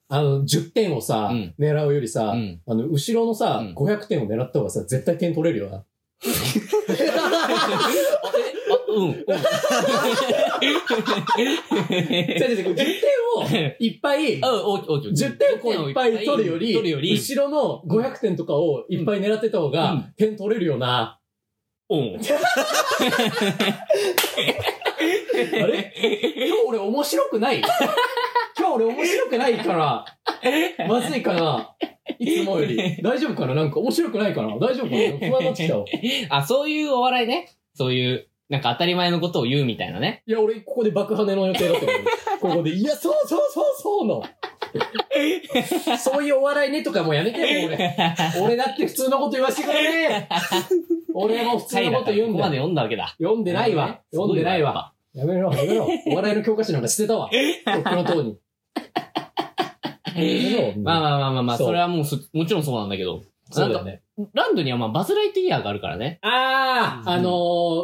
[0.07, 5.83] あの、10点をさ、うん狙うよりさ、あ、の、後ろのさ、うん500点を狙った方がさ、絶対点取れるよな。
[8.93, 9.09] あ、うん。
[9.09, 9.17] 違う
[12.49, 12.85] 違う違う10点
[13.35, 13.43] を
[13.79, 15.11] いっぱい、あ、大きい、大きい。
[15.11, 15.47] 10点
[15.83, 21.19] をいっぱい取るより、取るより、後ろの500点とかをいっぱい狙ってた方が、うん点取れるよな。
[21.89, 22.19] うん。
[25.63, 25.93] あれ？
[26.47, 27.61] 今日俺面白くない？
[28.57, 30.05] 今日俺面白くないから、
[30.87, 31.75] まずいかな
[32.19, 32.77] いつもより。
[33.01, 33.55] 大丈夫かな？
[33.55, 34.49] なんか面白くないかな？
[34.55, 35.29] 大丈夫かな？
[35.29, 35.85] 不安になってきたわ。
[36.29, 37.49] あ、そういうお笑いね。
[37.75, 40.23] そういう、なんか当たり前のことを言うみたいなね。
[40.27, 44.23] いや、俺ここで爆跳ねの予定だったから、ここで、いや、そうそうそうそうの。
[45.97, 47.95] そういうお笑いねとかもうやめてよ、俺。
[48.41, 50.29] 俺だって普通のこと言わせてくれね
[51.13, 52.57] 俺も普通のこと言うんここまで。
[52.57, 53.15] 読んだわけだ。
[53.19, 54.01] 読んでないわ。
[54.11, 54.93] 読んでないわ。。
[55.13, 55.87] やめろ、やめろ。
[56.07, 57.29] お笑いの教科書なんか捨てたわ。
[57.29, 58.37] とっくの塔に。
[60.83, 63.23] まあまあまあまあまあ、それはもうそもちろんそうなんだけど。
[63.53, 64.01] そうだよね。
[64.33, 66.19] ランドにはまあバズライトイヤーがあるからね。
[66.21, 67.29] ああ、あの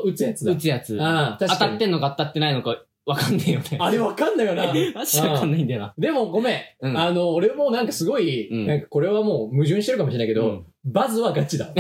[0.05, 0.57] ー、撃つやつだ撃。
[0.59, 0.97] つやつ。
[0.97, 1.47] 当。
[1.47, 3.77] たってんのか当たってないのかわかんねえよね。
[3.79, 4.67] あれわかんないよな。
[4.93, 5.93] マジでわかんないんだよな。
[5.97, 6.61] でもごめん。
[6.81, 11.67] うんあの、俺もなんかすごい、うんなんかこれはもう矛盾してるかもしれないけど、うんバズはガチだ。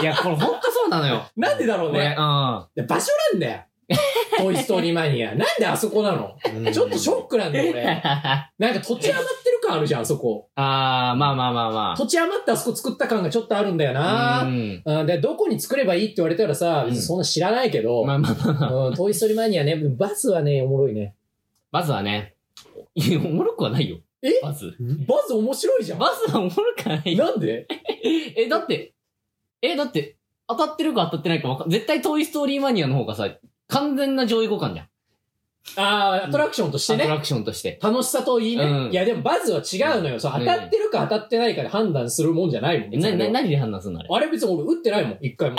[0.00, 1.24] いや、これほんとそうなのよ。
[1.36, 2.22] なんでだろうこれ、ねう。
[2.22, 2.66] ん。
[2.76, 3.62] で場所なんだよ。
[4.38, 5.34] トイストーリーマニア。
[5.34, 6.36] なんであそこなの？
[6.72, 7.84] ちょっとショックなんだよ、俺。
[8.04, 10.48] あ なんか土地余ってる感あるじゃん、あそこ。
[10.54, 11.96] あー、まあまあまあまあ。
[11.96, 14.44] 土地余ってあそこ作った感がちょっとあるんだような。
[14.44, 14.82] ん。
[14.84, 18.86] うん、で、どこに作ればいいって言われたらさ、別にそんな知らないけど、まあまあまあまあ。
[18.88, 21.14] うん、トイストーリーマニアね、バズはね、おもろいね。
[21.72, 22.34] バズはね、
[22.94, 23.98] いや、おもろくはないよ。
[24.22, 24.40] え？
[24.42, 24.74] バズ。
[25.06, 25.98] バズ面白いじゃん。
[25.98, 27.24] バズはおもろくはないよ。
[27.26, 27.66] なんで？
[28.36, 28.94] え、だって、
[29.62, 30.16] え、だって、
[30.48, 33.28] 当たってるか当たってないかわかん絶対トイストーリーマニアの方がさ、
[33.68, 34.86] 完全な上位互換じゃん。
[35.78, 37.04] ああ、アトラクションとしてね。
[37.04, 37.78] アトラクションとして。
[37.82, 38.64] 楽しさといいね。
[38.64, 40.20] うんいや、でもバズは違うのよ。
[40.20, 42.94] そう、当たってるか当たってないかで判断するもんじゃないもん。
[42.94, 44.08] えな、な、何で判断するのあれ？
[44.10, 45.56] あれ別に俺打ってないもん、一回も。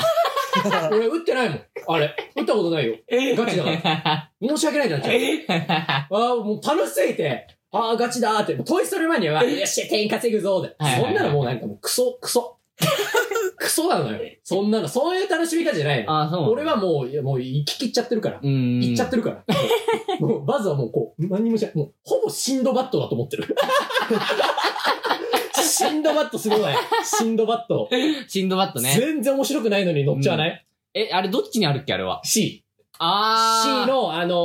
[0.91, 1.60] 俺打ってないもん。
[1.88, 2.15] あれ。
[2.36, 2.96] 打ったことないよ。
[3.36, 4.32] ガチだから。
[4.41, 5.02] 申し訳ないじゃん。
[5.02, 10.76] ああ、もう楽しすぎて、ああ、ガチだーって、もうトイストーリーマニアは、よっしゃ、点稼ぐぞーで。
[11.04, 12.58] そんなのもうなんかもうクソ、クソ。
[13.58, 14.20] クソなのよ。
[14.43, 16.22] そんなの、そういう楽しみ方じゃないの。
[16.22, 16.52] あ、そう。
[16.52, 18.39] 俺はもう、いやもう行き切っちゃってるから。
[18.41, 18.80] うん。
[18.80, 19.43] 行っちゃってるから。
[20.20, 21.72] もう、バズはもうこう、何にもしない。
[21.76, 23.46] もう、ほぼシンドバットだと思ってる。
[25.60, 26.60] シンドバットすごい。
[27.04, 27.89] シンドバット。
[28.30, 28.96] シンドバットね。
[28.96, 32.63] 全然面白くないのに乗っちゃわない、え、あれどっちにあるっけあれは？?C。
[33.00, 34.36] あ C の、あの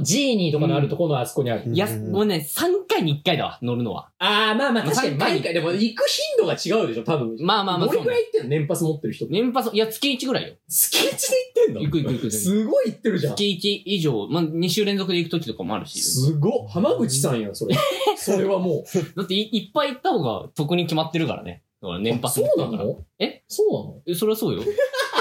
[0.00, 1.72] ー、ジーニーとかのあるところのあそこにある。
[1.72, 4.10] いや、もうね、3回に1回だわ、乗るのは。
[4.18, 7.36] ああ、まあまあまあ確かに毎回、でも行く頻度が違うでしょ、多分。
[7.40, 8.00] まあまあまあ、どれ。
[8.00, 9.26] くらい行ってんの年パス持ってる人。
[9.26, 10.54] 年パス、いや、月1ぐらいよ。
[10.68, 11.80] 月1で行ってんの？
[11.82, 12.30] 行く行く行く。
[12.30, 13.34] 月すごい行ってるじゃん。
[13.34, 16.00] 1以上、まあ、2週連続で行く時とかもあるし。
[16.00, 16.68] すごっ。
[16.68, 17.76] 浜口さんやん、それ。
[18.16, 19.16] それはもう。
[19.16, 21.62] だってい、いっぱい行った方が得に決まってるからね。
[21.82, 22.78] だから年パスそうな。
[22.78, 23.04] の？
[23.18, 23.42] え？
[23.46, 24.02] そうなの？
[24.06, 24.62] え、それはそうよ。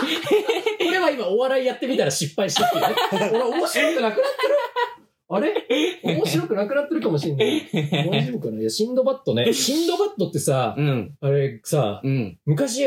[0.05, 2.95] これは今お笑いやってみたら失敗したっていうね。
[3.31, 4.23] 俺面白くなくなってる？
[5.29, 5.99] あれ？
[6.03, 7.67] 面白くなくなってるかもしんない。
[7.71, 8.61] 大丈夫かな？
[8.61, 9.51] いや、シンドバットね。
[9.53, 11.15] シンドバットってさ、うん。
[11.21, 12.37] あれさ、うん。
[12.45, 12.83] 昔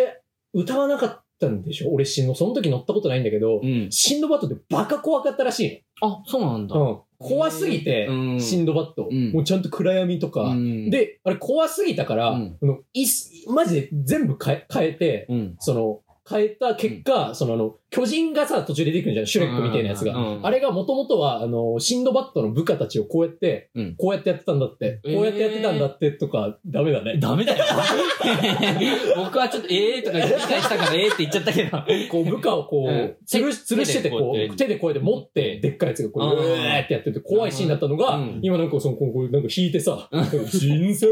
[0.53, 1.91] 歌わなかったんでしょ？
[1.93, 3.91] 俺シンド、その時乗ったことないんだけど、うん。
[3.91, 6.75] シンドバットってバカ怖かったらしいあ、そうなんだ。
[6.77, 6.91] の。
[6.91, 7.29] うん。
[7.29, 9.09] 怖すぎてう、んシンドバット。
[9.11, 10.43] うんもうちゃんと暗闇とか。
[10.43, 15.57] うん、で、あれ怖すぎたから、うんあのいすマジで全部変え変えて、うん。
[15.59, 20.15] その、変えた結果、そのあの、巨人がさ、途中で出てくるじゃん、シュレックみたいなやつが。
[20.15, 23.97] うんうんうんあれがもともとは、あの、シンドバットの部下たちをこうやって、うん。
[23.97, 25.15] こうやってやってたんだって、えー。
[25.17, 27.19] こうやってやってたんだってとか、ダメだね。
[27.19, 27.65] ダメだよ。
[29.17, 31.71] 僕はちょっと、ええー、とか理解したから、ええーって言っちゃったけど。
[32.11, 33.17] こう部下をこう、うん。
[33.27, 36.31] 吊るし、吊るしてて、こう、手でこうやって持って、でっかいやつがこう、うん。
[36.31, 38.39] うーってやってて、怖いシーンだったのが、うん。
[38.43, 40.09] 今なんかその、こう、こうなんか弾いてさ、
[40.47, 41.07] 人生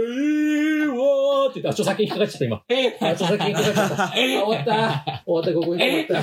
[1.60, 2.56] って言って、あ、著作権引っかかっちゃった、今。
[3.00, 4.04] あ、著作権引っかかっちゃった。
[4.04, 5.22] あ、終わった。
[5.26, 6.22] 終わった、ここに終わっ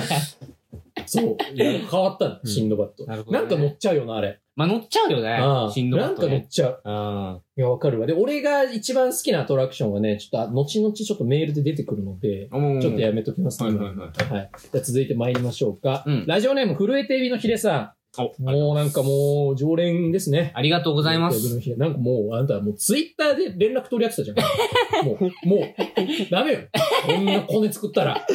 [1.06, 1.36] そう。
[1.54, 3.06] いや変わったの、シンドバット。
[3.06, 4.38] なるほどねなんか乗っちゃうよな、あれ。
[4.54, 5.72] まあ、乗っちゃうよあね。
[5.72, 6.46] シンドバットなんか乗っね。
[6.50, 6.80] ちゃう。
[6.84, 7.40] うん。
[7.56, 8.06] いや、わかるわ。
[8.06, 13.70] で、俺が一番好きなアトラクションはね、ちょっと、後々ちょっとメールで出てくるので、ちょっとやめときますね。
[13.70, 14.50] はいはいはいはい。
[14.60, 16.04] じゃあ続いて参りましょうか。
[16.06, 18.01] うんラジオネーム、震えてエビのヒデさおん。
[18.38, 20.52] もうなんかもう、常連ですね。
[20.54, 21.76] ありがとうございます。
[21.78, 25.06] なんかもう、あなたはもうツイッターで連絡取り合ってたじゃん。
[25.06, 26.58] もう、もう、ダメよ。
[27.06, 28.26] こんなコネ作ったら。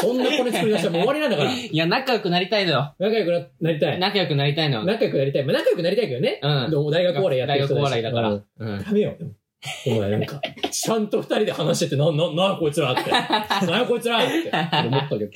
[0.00, 1.52] そんなコネ作り出したらもう終わりなんだから。
[1.52, 2.94] いや、仲良くなりたいのよ。
[2.98, 3.98] 仲良くななりたい。
[3.98, 4.84] 仲良くなりたいのよ。
[4.84, 5.44] 仲良くなりたい。
[5.44, 6.40] まあ仲良くなりたいけどね。
[6.42, 8.84] うんでも大学お笑いやってる人大学お笑いだからうんうん。
[8.84, 9.16] ダメよ。
[9.86, 13.10] お前なんか、ちゃんと二人で話してて、な、な、な、こいつらって。
[13.10, 14.50] な、こいつらって
[14.86, 15.30] 思ったけど。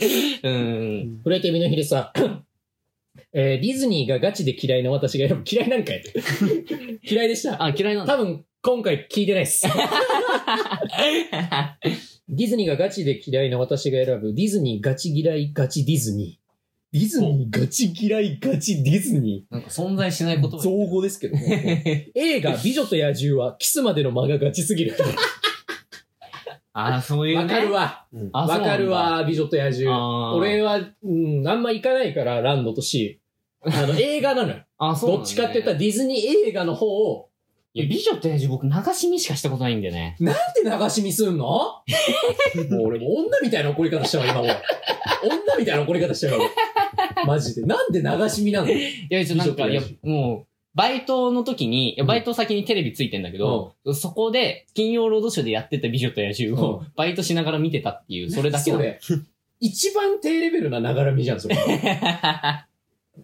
[0.45, 1.21] うん。
[1.23, 2.45] フレーテミのヒデさん。
[3.33, 5.45] えーディズニーがガチで嫌いな私が選ぶ。
[5.49, 6.03] 嫌いなんかい
[7.09, 7.63] 嫌いでした。
[7.63, 8.17] あ、嫌いなんだ。
[8.17, 9.67] 多分、今回聞いてないっす。
[12.29, 14.35] ディズニーがガチで嫌いな私が選ぶ。
[14.35, 16.41] ディズニーガチ嫌いガチディズニー。
[16.93, 20.41] ディズニーガチ嫌いガチディズニなんか存在しないー。
[20.41, 20.59] 言葉。
[20.59, 22.11] 造語ですけどね。
[22.15, 24.97] 映画美女と野獣はキスまでの間がガチすぎる。
[26.73, 27.43] あ、そういうね。
[27.43, 28.07] わかるわ。
[28.33, 28.47] あ。
[28.47, 30.35] わかるわ、美女と野獣。
[30.37, 33.20] 俺は、うん、あんま行かないから、ランドとシー。
[33.63, 34.57] あの、映画なのよ。
[34.79, 37.29] あ、そうねどっちかって言ったらディズニー映画の方を、
[37.73, 40.17] いや、美女と野獣僕流し見しかしたことないんだよね。
[40.19, 41.45] なんで流し見すんの？
[41.47, 41.83] も
[42.83, 44.47] う俺もう女みたいな怒り方したわ、今もう。
[45.23, 47.63] 女みたいな怒り方したよ、俺マジで。
[47.63, 48.71] なんで流し見なの？
[48.73, 58.71] いや、ちょ、なんか、いやもう、バイトの時に、バイト先にテレビついてんだけど、そこで、金曜ロードショーでやってた美女と野獣を、バイトしながら見てたっていう、それだけ。
[58.73, 58.99] それ。
[59.61, 61.57] 一番低レベルなながら見じゃん、それ。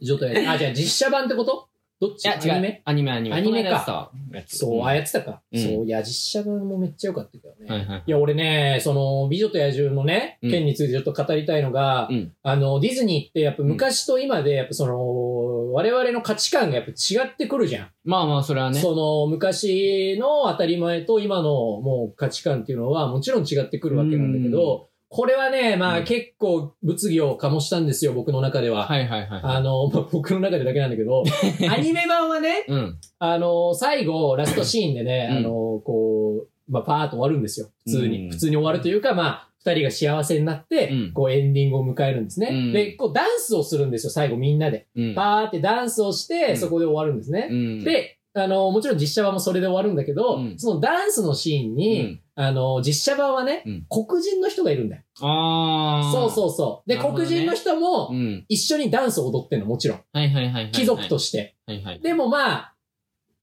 [0.01, 0.53] 美女と野獣。
[0.55, 1.69] あ、じゃあ実写版ってこと？
[1.99, 2.27] どっち？
[2.27, 2.53] いや、違う。
[2.53, 2.83] アニメ？
[2.85, 3.37] アニメ、アニメ。
[3.37, 4.11] アニメか
[4.47, 5.41] そう、あ、やってたか。
[5.51, 7.67] うんそう、いや、実写版もめっちゃ良かったけどね。
[7.67, 8.03] はいはい。
[8.07, 17.91] いや、俺ね、その、美女と野獣のね、うん件についてちょっと語りたいのが、うんあの、ディズニーってやっぱ昔と今で、やっぱその、我々の価値観がやっぱ違ってくるじゃん。
[18.05, 18.79] まあまあ、それはね。
[18.79, 21.45] その、昔の当たり前と今の
[21.81, 28.87] もう価値観っていうのはもちろん違ってくるわけなんだけど、これはね、まあうん結構物議を醸したんですよ、僕の中では。
[28.87, 29.41] はいはいはい。
[29.43, 31.23] あの、 まあ、僕の中でだけなんだけど、
[31.71, 32.99] アニメ版はね、うん。
[33.19, 37.69] あの、最後、ラストシーンでね、うんあの、こう、まあ、パーッと終わるんですよ。
[37.85, 38.25] 普通に。
[38.25, 42.49] うん普通に終わるというか、まあ、二人が幸せになって、うんこう、エンディングを迎えるんですね。
[42.51, 44.87] うんで、こう、ダンスをするんですよ、最後みんなで。
[44.97, 45.15] うん。
[45.15, 47.49] パーってダンスをして、うんそこで終わるんですね。
[47.51, 55.03] うん、で、あの、もちろん実写版もそれで終わるんだけど、うんそのダンスのシーンうに、ん、あの、実写版はね、うん黒人の人がいるんだよ。
[55.23, 56.13] ああ。
[56.13, 56.89] そうそうそう。
[56.89, 58.45] で、なるほどね黒人の人もうん。
[58.49, 60.01] 一緒にダンスを踊ってんの、もちろん。
[60.13, 60.73] はいはいはいはいはい。
[60.73, 61.57] 貴族として。
[61.67, 62.01] はいはい。
[62.01, 62.76] でもまあ、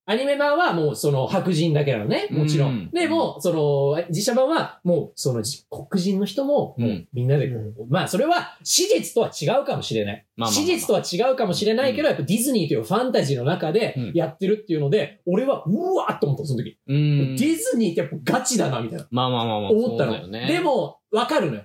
[0.05, 2.91] アニメ版はもうその白人だけなのね、もちろうんん。
[2.91, 3.53] でも、そ
[3.97, 10.25] の、実写版はもうそのじ黒人の人も、もうみんなでこう、まあそれは史実とは違うかもしれない。
[10.35, 16.77] まあまあまあ史実とは違うかもしれないけど、やっぱディズニーというファンタジーの中でうんやってるっていうので、俺はうわーっと思った、その時。
[16.87, 17.35] うん。
[17.37, 19.07] ディズニーってやっぱガチだな、みたいな。
[19.09, 19.69] まあまあまあまあ。
[19.71, 20.27] 思ったの。
[20.27, 20.47] ね。
[20.47, 21.63] で、も、わかるのよ。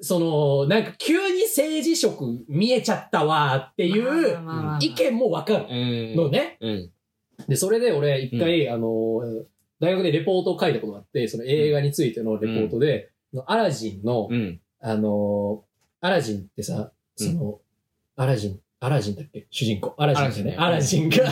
[0.00, 4.38] その、なんか急に政治色見えちゃったわーっていう
[4.80, 6.16] 意見もわかるうん。
[6.16, 6.58] のね。
[6.60, 6.90] うん。
[7.48, 9.20] で、それで俺一回、あの、
[9.80, 13.10] 大学でレポートを書いたことがあって、その映画についてのレポートで、
[13.46, 14.60] アラジンの、うん。
[14.80, 15.64] あの、
[16.00, 17.58] アラジンってさ、その、
[18.16, 19.46] アラジン、アラジンだっけ？
[19.50, 19.94] 主人公。
[19.98, 20.54] アラジンですね。
[20.58, 21.24] アアララジンが、 ジ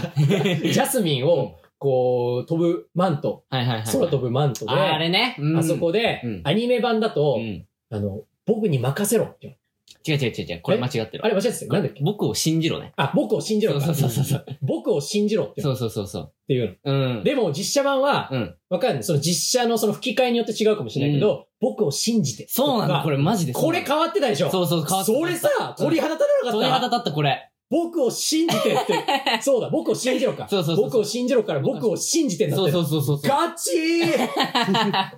[0.80, 3.86] ャスミンを、こう、飛ぶマント、はいはいはい。
[3.86, 5.36] 空飛ぶマントで、ああれね。
[5.38, 7.66] うんあそこでうん、アニメ版だとう、ん。
[7.90, 9.58] あの、僕に任せろって
[10.06, 10.60] 違う違う違う違う。
[10.62, 11.18] これ間違ってる。
[11.20, 11.72] のあれ間違ってたよ。
[11.72, 12.02] なんだっけ？
[12.04, 12.92] 僕を信じろね。
[12.96, 13.80] あ、僕を信じろか。
[13.80, 16.30] そうそうそうそう僕を信じろってそうそうそうそう。
[16.30, 17.22] っていううんの。。
[17.24, 18.54] でも実写版は、うん。
[18.68, 19.04] わかんない。
[19.04, 22.46] その実写のその吹き替えによって違うかもしれないけど、僕を信じて。
[22.48, 23.16] そうなの、これ。
[23.16, 23.52] れマジで。
[23.54, 24.50] これ変わってたでしょ？
[24.50, 26.74] そうそう、変わってたそれさ、鳥肌立たな鳥かった？
[26.80, 27.50] 肌立ったこれ。
[27.70, 28.94] 僕を信じてって。
[29.40, 30.46] そうだ、僕を信じろか。
[30.48, 32.70] そうそうそう僕を信じろから僕を信じてんだって。
[32.70, 33.30] そうそうそうそう。
[33.30, 35.10] ガチー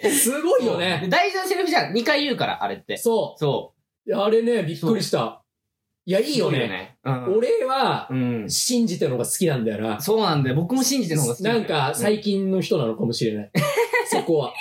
[0.10, 1.06] すごいよでね。
[1.10, 1.94] 大事なセリフじゃん。
[1.94, 2.96] 2回言うから、あれって。
[2.96, 3.34] そ。
[3.36, 5.42] そういやあれね、びっくりした。
[6.04, 6.22] いや、う。
[6.22, 6.58] いいよね。
[6.58, 6.98] ね。
[7.04, 7.36] うん。
[7.36, 8.50] 俺は、うん。
[8.50, 10.00] 信じてるのが好きなんだよな。
[10.00, 10.56] そうなんだよ。
[10.56, 13.50] 僕も信じてる方が好きなんか、最近の人なのかもしれない。
[14.10, 14.52] そこは。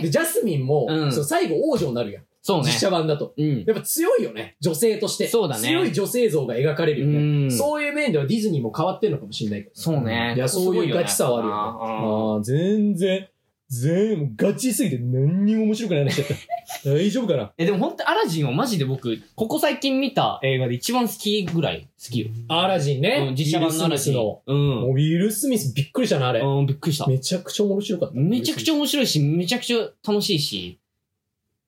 [0.00, 2.24] で、ジャスミンも、うんそう最後王女になるやん。
[2.40, 2.72] そうね実。
[2.80, 3.34] 写版だと。
[3.36, 3.64] うん。
[3.66, 4.56] やっぱ強いよね。
[4.60, 5.26] 女性として。
[5.26, 7.18] そうだね強い女性像が描かれるよね。
[7.18, 7.50] うん。
[7.50, 9.74] そういう面ではディズニーも変わってんのかもしれないけど。
[9.74, 10.34] そうね。
[10.36, 11.60] いや、そういうガチさはあるよね。
[11.60, 13.28] あああ、全然、
[13.70, 16.38] 全部ガチすぎて何にも面白くない話しちゃっ
[16.84, 16.88] た。
[16.90, 17.52] 大丈夫かな？
[17.58, 22.28] え、でも本当アラジンはマジで僕、ここ最近見た映画で一番好きぐらい好きよ。
[22.48, 23.26] アラジンね。
[23.28, 24.14] うん、実写版のアラジン。
[24.14, 24.54] ウィルスミスの。
[24.54, 24.68] うん。
[24.68, 26.40] もうウィル・スミスびっくりしたな、あれ。
[26.40, 27.06] うん、びっくりした。
[27.06, 28.14] めちゃくちゃ面白かった。
[28.14, 30.78] めちゃくちゃ面白いし、めちゃくちゃ楽しいし、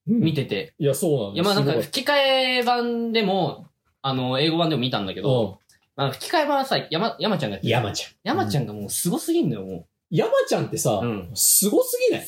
[0.08, 0.72] うん見てて。
[0.78, 2.14] いや、そうなんいや、まあなんか吹き替
[2.60, 3.66] え版でも、
[4.00, 5.58] あの、英語版でも見たんだけど、
[5.94, 8.12] まあ、吹き替え版はさ、山、山ちゃんがやってる山ちゃん。
[8.24, 11.30] 山ちゃんがもうすごすぎんのよ、も山ちゃんってさう。、ん。
[11.34, 12.26] すごすぎない？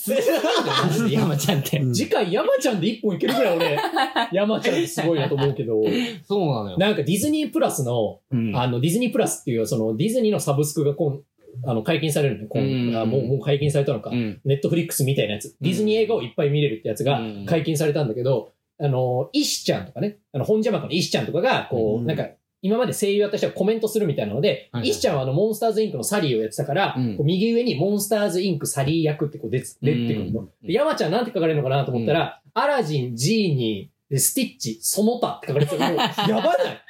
[0.87, 1.81] マジで山ちゃんって。
[1.93, 3.79] 次回山ちゃんで一本いけるぐらい俺、
[4.33, 5.83] 山ちゃんってすごいなと思うけど、
[6.25, 6.79] そうなのよ。
[6.79, 8.57] なんかディズニープラスの、うん。
[8.57, 11.19] あの、ディズニープラスっていう、その、ディズニーのサブスクが今、
[11.65, 12.49] あの、解禁されるのよ。
[12.51, 14.11] 今うんあもう、もう解禁されたのか。
[14.11, 14.41] うん。
[14.45, 15.57] ネットフリックスみたいなやつ。
[15.61, 22.29] ディズニー映画をいっぱい見れるってやつがうん解禁されたんだけど、あの、イシちゃんとかね、あの、本邪魔のイシちゃんとかが、こう、うんなんか、
[22.63, 27.17] 今まで声優やった人がコメントするみたいなので、はいはちゃんはあの、モンスターズインクのサリーをやってたから、うん。
[27.17, 30.49] こう右上にモンスターズインクサリー役ってこう出てくるの。
[30.63, 36.83] 山ちゃんなんて書かれるのかなと思ったら、アラジン、ジーニー、でスティッチ、その他って書かれてたやばない？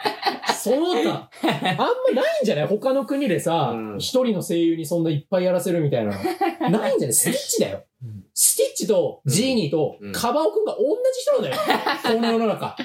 [0.56, 1.30] その他。
[1.40, 2.66] あんまないんじゃない？
[2.66, 6.10] 他の国でさうん、一、人の声優にそんないっぱいやらせるみたいな。
[6.68, 7.12] ないんじゃない？
[7.14, 7.84] スティッチだよ。
[8.02, 8.24] うん。
[8.34, 10.12] スティッチとジーニーとうん。
[10.12, 11.56] カバオくんが同じ人なんだよ。
[12.02, 12.76] この世の中。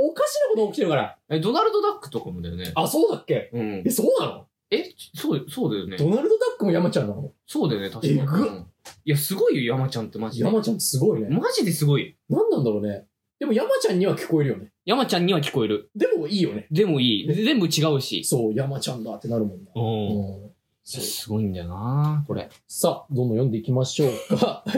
[0.00, 1.18] おかしなこと起きてるから。
[1.30, 2.72] え、ドナルド・ダックとかもだよね。
[2.74, 3.50] あ、そうだっけ？
[3.52, 3.90] うんえ、。
[3.90, 4.46] そうなの？
[4.70, 4.84] え、
[5.14, 5.96] そう、そうだよね。
[5.96, 7.32] ドナルド・ダックも山ちゃんなの？
[7.46, 8.18] そうだよね、確かに。
[8.20, 8.66] えぐっうん
[9.04, 10.44] いや、すごいよ、山ちゃんってマジで。
[10.44, 11.28] 山ちゃんってすごいね。
[11.28, 12.16] マジですごい。
[12.28, 13.06] 何なんだろうね。
[13.38, 14.72] でも山ちゃんには聞こえるよね。
[14.84, 15.90] 山ちゃんには聞こえる。
[15.94, 16.66] でもいいよね。
[16.70, 17.34] でもいい。
[17.34, 18.24] 全部違うし。
[18.24, 19.70] そう、山ちゃんだってなるもんな。
[19.74, 20.42] うん。
[20.42, 20.50] うん
[20.88, 22.48] そうすごいんだよなこれ。
[22.68, 24.62] さあ、どんどん読んでいきましょうか。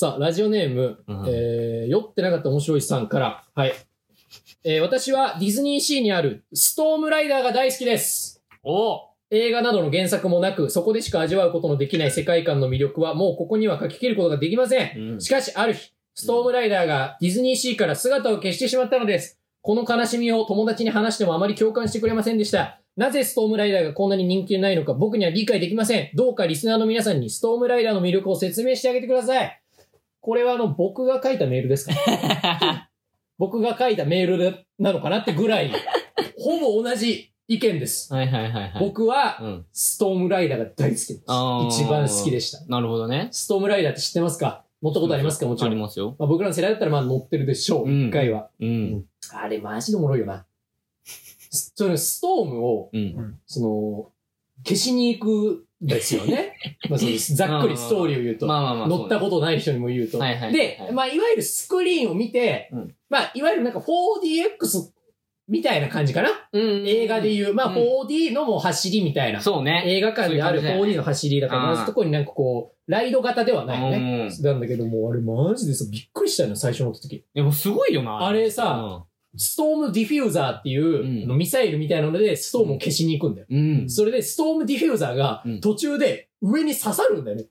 [0.00, 3.74] さあ、ラジオネーム、うんえー、酔ってなかった面白いさんから、はい。
[4.64, 8.42] えー、私はディズニーシーにあるストームライダーが大好きです。
[8.64, 14.98] お映画などの原作もなく、そこでしか味わうことのできない世界観の魅力はもうここには書き切ることができません。
[14.98, 19.38] うんしかし、ある日、ストームライダーがディズニーシーから姿を消してしまったのです。
[19.60, 22.80] この悲しみを友達に話してもあまり共感してくれませんでした。
[22.96, 26.10] なぜストームライダーがこんなに人気ないのか僕には理解できません。
[26.14, 29.60] どうかリスナーの皆さんにストームライダーの魅力を説明してあげてください。
[30.20, 31.94] これはあの、僕が書いたメールですか？
[33.38, 35.70] 僕が書いたメールでなのかなってぐらい、
[36.38, 38.12] ほぼ同じ意見です。
[38.12, 38.72] はいはいはいはい。
[38.80, 39.66] 僕は、うん。
[39.72, 41.22] ストームライダーが大好きです。
[41.26, 42.64] あー一番好きでした。
[42.66, 43.28] なるほどね。
[43.32, 44.64] ストームライダーって知ってますか？
[44.82, 45.46] 乗ったことありますか？
[45.46, 45.70] もちろん。
[45.70, 46.16] まありますよ。
[46.18, 47.86] あ、僕らの世代だったらまあ乗ってるでしょう。
[47.86, 48.50] うん一回は。
[48.60, 49.04] うん。
[49.32, 50.44] あれマジでおもろいよな。
[51.04, 53.38] スそのストームを、うん。
[53.46, 54.12] その、
[54.64, 56.56] 消しに行くんですよね。
[56.88, 58.46] まあそのざっくりストーリーを言うと。
[58.46, 58.88] まあまあまあ。
[58.88, 60.18] 乗ったことない人にも言うと。
[60.18, 64.90] はいはいでは、いまあ、いわゆるスクリーンを見て、うんまあ、いわゆるなんか 4DX
[65.48, 69.40] みたいな感じかな、うん映画で言う、まあ、うん 4D のもう走りみたいな。
[69.40, 69.84] そうね。
[69.86, 74.28] 映画館であるそういう感じ 4D の走りだから、あー同じとこになんかこう、ライド型ではないよね。
[74.42, 77.24] なんだけども、あれマジでさ、びっくりしたよね、最初乗った時。
[77.34, 78.26] でもすごいよな。
[78.26, 79.06] あれさ
[79.36, 83.46] ストームディフューザーっていう、うんミサイルみたいなので、ストームを消しに行くんだよ。
[83.50, 83.90] うん。
[83.90, 87.46] それで、ストームディフューザーがうん途中で上に刺さるんだよね。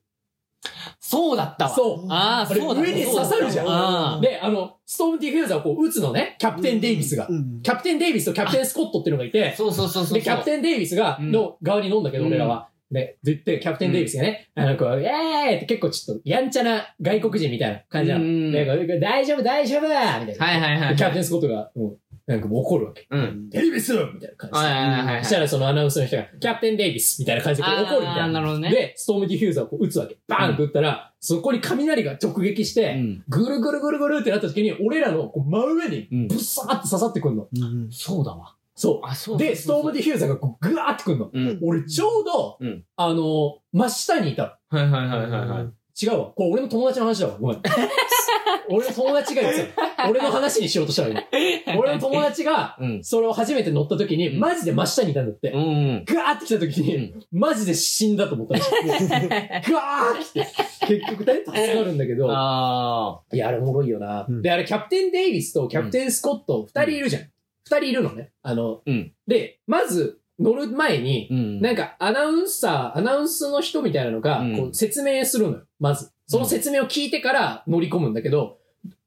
[0.99, 1.71] そうだったわ。
[1.71, 2.11] そう。
[2.11, 4.21] ああ、あれそうだ上に刺さるじゃん。
[4.21, 7.27] で、あの、ストームディフューザーをこう撃つのね、キャプテン・デイビスが。
[7.29, 10.13] うんキャプテン・デイビスとキャプテン・スコットっていうのがいて、そうそうそうそう。
[10.15, 12.68] で、キャプテン・デイビスが、うんの側に飲んだけど、うん俺らは。
[12.91, 18.25] で、絶対キャプテン・デイビスがね、あの、こう、イェーイって結構ちょっと、やんちゃな外国人みたいな感じなの。
[18.25, 18.51] うん
[18.99, 20.45] 大丈夫、大丈夫みたいな。
[20.45, 20.89] はいはいはい。
[20.89, 23.07] でキャプテン・スコットが、もう、なんかもう怒るわけ。
[23.09, 23.49] うん。
[23.49, 24.65] デイビスみたいな感じで。
[24.65, 25.23] はいはいはいはい。
[25.23, 28.27] そしたらそのアナウンスの人が、キャプテン・デイビスみたいな感じで怒るみたいな。
[28.27, 28.69] なるほどね。
[28.69, 30.17] で、ストームディフューザーをこう撃つわけ。
[30.27, 33.23] バーンと撃ったら、そこに雷が直撃して、うん。
[33.27, 37.47] ぐるぐるぐるぐるってなった時に、俺らのこう真上にうんブッサーって刺さってくんの。
[37.51, 38.55] うんそうだわ。
[38.79, 39.01] そ。
[39.03, 41.29] あ、そううで、ストームディフューザーがこうぐわーってくんの。
[41.33, 41.59] うん。
[41.61, 44.57] 俺ちょうど、うんあの、真下にいた。
[44.69, 46.05] はいはいはいはいはい。
[46.05, 46.25] 違うわ。
[46.27, 47.37] これ俺の友達の話だわ。
[47.41, 47.61] ごめん。
[48.71, 50.11] 俺の友達が言ってたの。
[50.11, 51.15] 俺の話にしようとしたのに。
[51.77, 53.03] 俺の友達が、うん。
[53.03, 55.51] それを初めて乗った時に、うんマジで真下にいたんだって。
[55.51, 56.05] うん。
[56.05, 58.69] ぐわーって来た時に、うんマジで死んだと思ったらしい。
[59.67, 64.25] ぐわーって来て、結局ね、助かるんだけど、あいや、あれおもろいよな。
[64.29, 67.23] うんで、あれ、キャプテン・デイビスとキャプテン・スコット、二人いるじゃん。
[67.69, 68.31] 二人いるのね。
[68.41, 71.61] あの、うんで、まず、乗る前にあ。、うん。
[71.61, 75.63] なんか、アナウンサー、アナウンスの人みたいなのがうん、こう、説明するのよ。
[75.79, 76.11] まず。
[76.27, 78.57] その説明を聞いてから乗り込むんだけど、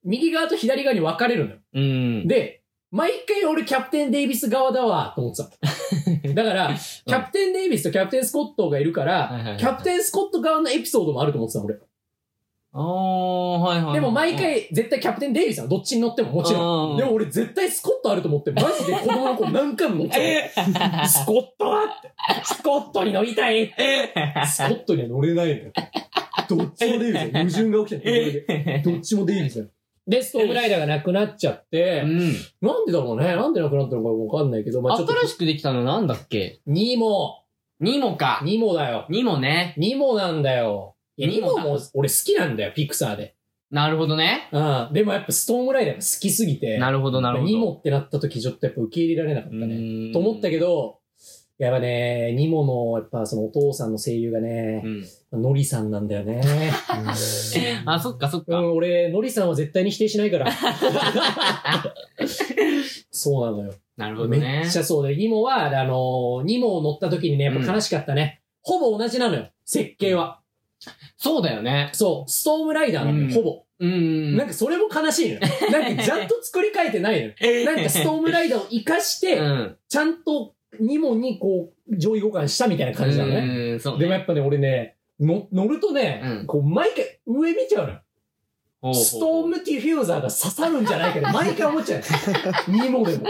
[0.05, 1.57] 右側と左側に分かれるのよ。
[1.75, 2.29] うん。
[2.29, 6.29] で、毎回俺キャプテン・デイビス側だわ、と思ってた。
[6.35, 6.75] だから、
[7.07, 11.79] キャプテン・デイビスとキャプテン・スコットがいるから、キャプテン・スコット側のエピソードもあると思ってたの、俺。
[12.75, 13.95] ああ、はいはい。
[13.95, 16.97] でも毎、回、絶対キャプテン・デイビスはどっちに乗ってももちろうんん。
[16.97, 21.07] でも俺絶対スコットあると思って、マジで子供の子何回も乗ってたの。
[21.07, 22.11] スコットはって。
[22.45, 23.69] スコットに乗りたい
[24.47, 25.73] スコットには乗れないのよ。
[26.49, 27.45] どっちもデイビスだよ。
[27.45, 28.83] 矛盾が起きてるこれで。
[28.83, 29.71] どっちもデイビスだよ。
[30.07, 32.19] で、ストームライダーがなくなっちゃってう、ん。
[32.61, 33.37] なんでだろうね。
[33.37, 36.61] なんでなくなったのかわかんないけど、まあちょっと、新しくできたのなんだっけ？
[36.67, 37.45] ニモ、
[37.81, 38.41] ニモか。
[38.45, 39.07] ニモだよ。
[39.11, 39.75] ニモね。
[39.77, 40.92] ニモなんだよ。
[41.17, 43.37] いや、ニニモも俺好きなんだよ、ピクサーで。
[43.71, 44.49] なるほどね。
[44.53, 44.89] うん。
[44.93, 47.51] でもやっぱストームライダーが好きすぎて、なるほどなるほど。
[47.51, 49.67] ニモってなった時ちょっとやっぱ受け入れられなかったね。
[49.67, 50.99] ねと思ったけど、
[51.59, 54.83] やっぱね、ニモの、やっぱそのお父さんの声優がね
[55.33, 55.43] う、ん。
[55.43, 56.43] ノリさんなんだよね。
[57.87, 58.59] あ、そっかそっか。
[58.59, 60.53] うん、俺、ノリさんは絶対に否定しないから。
[63.11, 63.73] そうなのよ。
[63.97, 64.71] なるほどめねっ。
[64.71, 68.43] ちゃそうで、ニモは、あの、ニモを乗った時にね、やっぱ悲しかったね。
[68.63, 70.42] ほぼ同じなのよ、設計は。
[71.17, 71.91] そうだよね。
[71.93, 73.63] そう、ストームライダーなのよ、うんほぼ。
[73.81, 74.37] うん。
[74.37, 75.41] なんかそれも悲しいのよ。
[75.71, 77.35] なんかちゃんと作り変えてないのよ。
[77.67, 79.77] なんかストームライダーを活かして、うん。
[79.89, 83.73] ちゃんとニモにこう、上位互換したみたいな感じなのね。
[83.73, 84.01] うん、そうね。
[84.01, 88.01] でもやっぱね、俺ね、の乗るとね、うんこう、毎回上見ちゃうのよ。
[88.95, 92.01] ストームディフューザーが刺さるんじゃないかと、毎回思っちゃう
[92.67, 92.83] の。
[92.83, 93.27] ニモでも。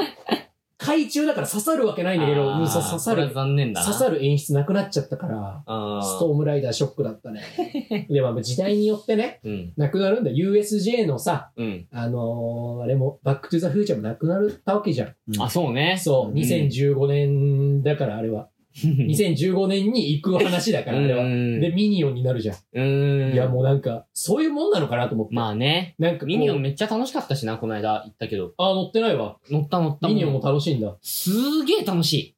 [0.83, 3.87] 海中だから刺さるわけないんだけど、うんさ刺さる、残念だな。
[3.87, 5.63] 刺さる演出なくなっちゃったから、
[6.03, 7.43] ストームライダーショックだったね。
[8.11, 9.73] でも時代によってね、うん。
[9.77, 10.31] なくなるんだ。
[10.31, 11.87] USJ のさ、うん。
[11.93, 15.15] あのー、あれも、バックトゥザフューチャーもなくなったわけじゃん。
[15.39, 15.97] あ、そうね。
[15.99, 18.49] そう、ん2015年だからあれは。
[18.85, 21.25] 2015年に行く話だから、あれは。
[21.25, 22.57] うんで、ミニオンになるじゃん。
[22.73, 23.33] うん。
[23.35, 25.35] いや、もうなんか、そういうもんなのかなと思って。
[25.35, 25.95] まあね。
[25.99, 28.53] なんかミニオンめっちゃ楽しかったしな、この間行ったけど。
[28.57, 29.37] あ、乗ってないわ。
[29.51, 30.09] 乗った乗った。
[30.09, 30.97] ミニオンも楽しいんだ。
[31.03, 32.35] すげえ楽しい。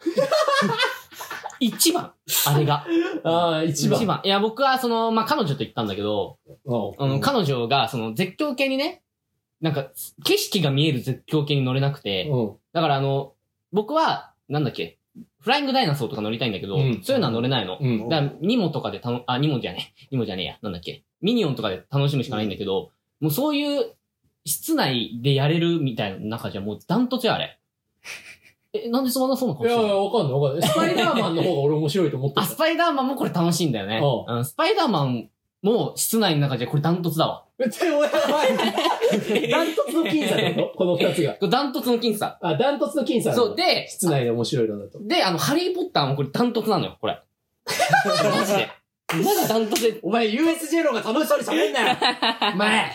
[1.60, 2.12] 一番。
[2.46, 2.86] あれが。
[3.24, 4.00] ああ、一番。
[4.00, 4.20] 一番。
[4.24, 6.38] いや、僕はその、まあ、彼女と行ったんだけど、
[6.98, 9.02] あの、彼女がその絶叫系にね、
[9.60, 9.90] なんか、
[10.24, 12.56] 景色が見える絶叫系に乗れなくて、うん。
[12.72, 13.34] だからあの、
[13.72, 14.97] 僕は、なんだっけ、
[15.40, 17.78] フライングダイナソーとか乗りたいんだけど、うんそういうのは乗れないの。
[17.80, 18.08] うん。
[18.08, 20.08] だから、ニモとかでたの、あ、ニモじゃねえ。
[20.10, 20.58] ニモじゃねえや。
[20.62, 21.04] なんだっけ。
[21.20, 22.90] ミニオンとかで楽しむしかないんだけど、
[23.20, 23.94] もうそういう、
[24.44, 27.58] 室内でやれるみたいな中じゃもうダントツよ、あれ。
[28.72, 30.68] え、なんでそんなそうな顔いやいや、してるのわかんないわかんない。
[30.68, 34.00] スパイダーマンの方が俺面白いと思って あ、スパイダーマンもこれ楽しいんだよね。
[34.02, 35.30] ううん、スパイダーマン
[35.62, 37.44] も室内の中じゃこれダントツだわ。
[37.58, 37.66] た。
[37.68, 39.48] でもやばい。
[39.50, 41.36] ダントツの僅差だとこの二つが。
[41.48, 42.38] ダントツの僅差。
[42.40, 44.98] あ、ダントツの僅差そう、で、室内で面白いのだと。
[45.02, 47.20] で、あの、ハリーポッターもこれダントツなのよ、これ。
[47.66, 48.68] マジで。
[49.24, 49.98] マジダントツで。
[50.02, 51.96] お前 USJ の方が楽しそうに喋んなよ
[52.54, 52.90] お前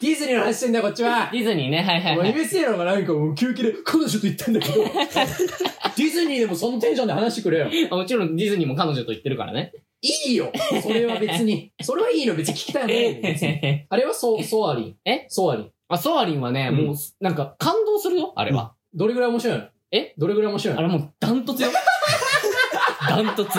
[0.00, 2.34] ディズニーの話してんだよ、こっちはディズニーね、はいはいはい。
[2.34, 7.70] USJ の方がなんかもう休憩で彼女と言ったんだけど、 ディズニーでもそのテンションで話してくれよ。
[7.90, 9.72] もちろんディズニーも彼女と言ってるからね。
[10.06, 10.52] いいよ
[10.82, 11.72] それは別に。
[11.82, 13.86] それはいいの、別に聞きたいのないの別に。
[13.88, 14.96] あれはソ、ソアリン。
[15.06, 15.24] え？
[15.28, 15.70] ソアリン。
[15.88, 18.74] あ、ソアリンはね、うんもう、なんか感動するよ、あれは。
[18.92, 19.64] どれぐらい面白いの？
[19.92, 20.12] え？
[20.18, 20.80] どれぐらい面白いの？
[20.80, 21.70] あれもうダントツよ。
[23.08, 23.58] ダントツ。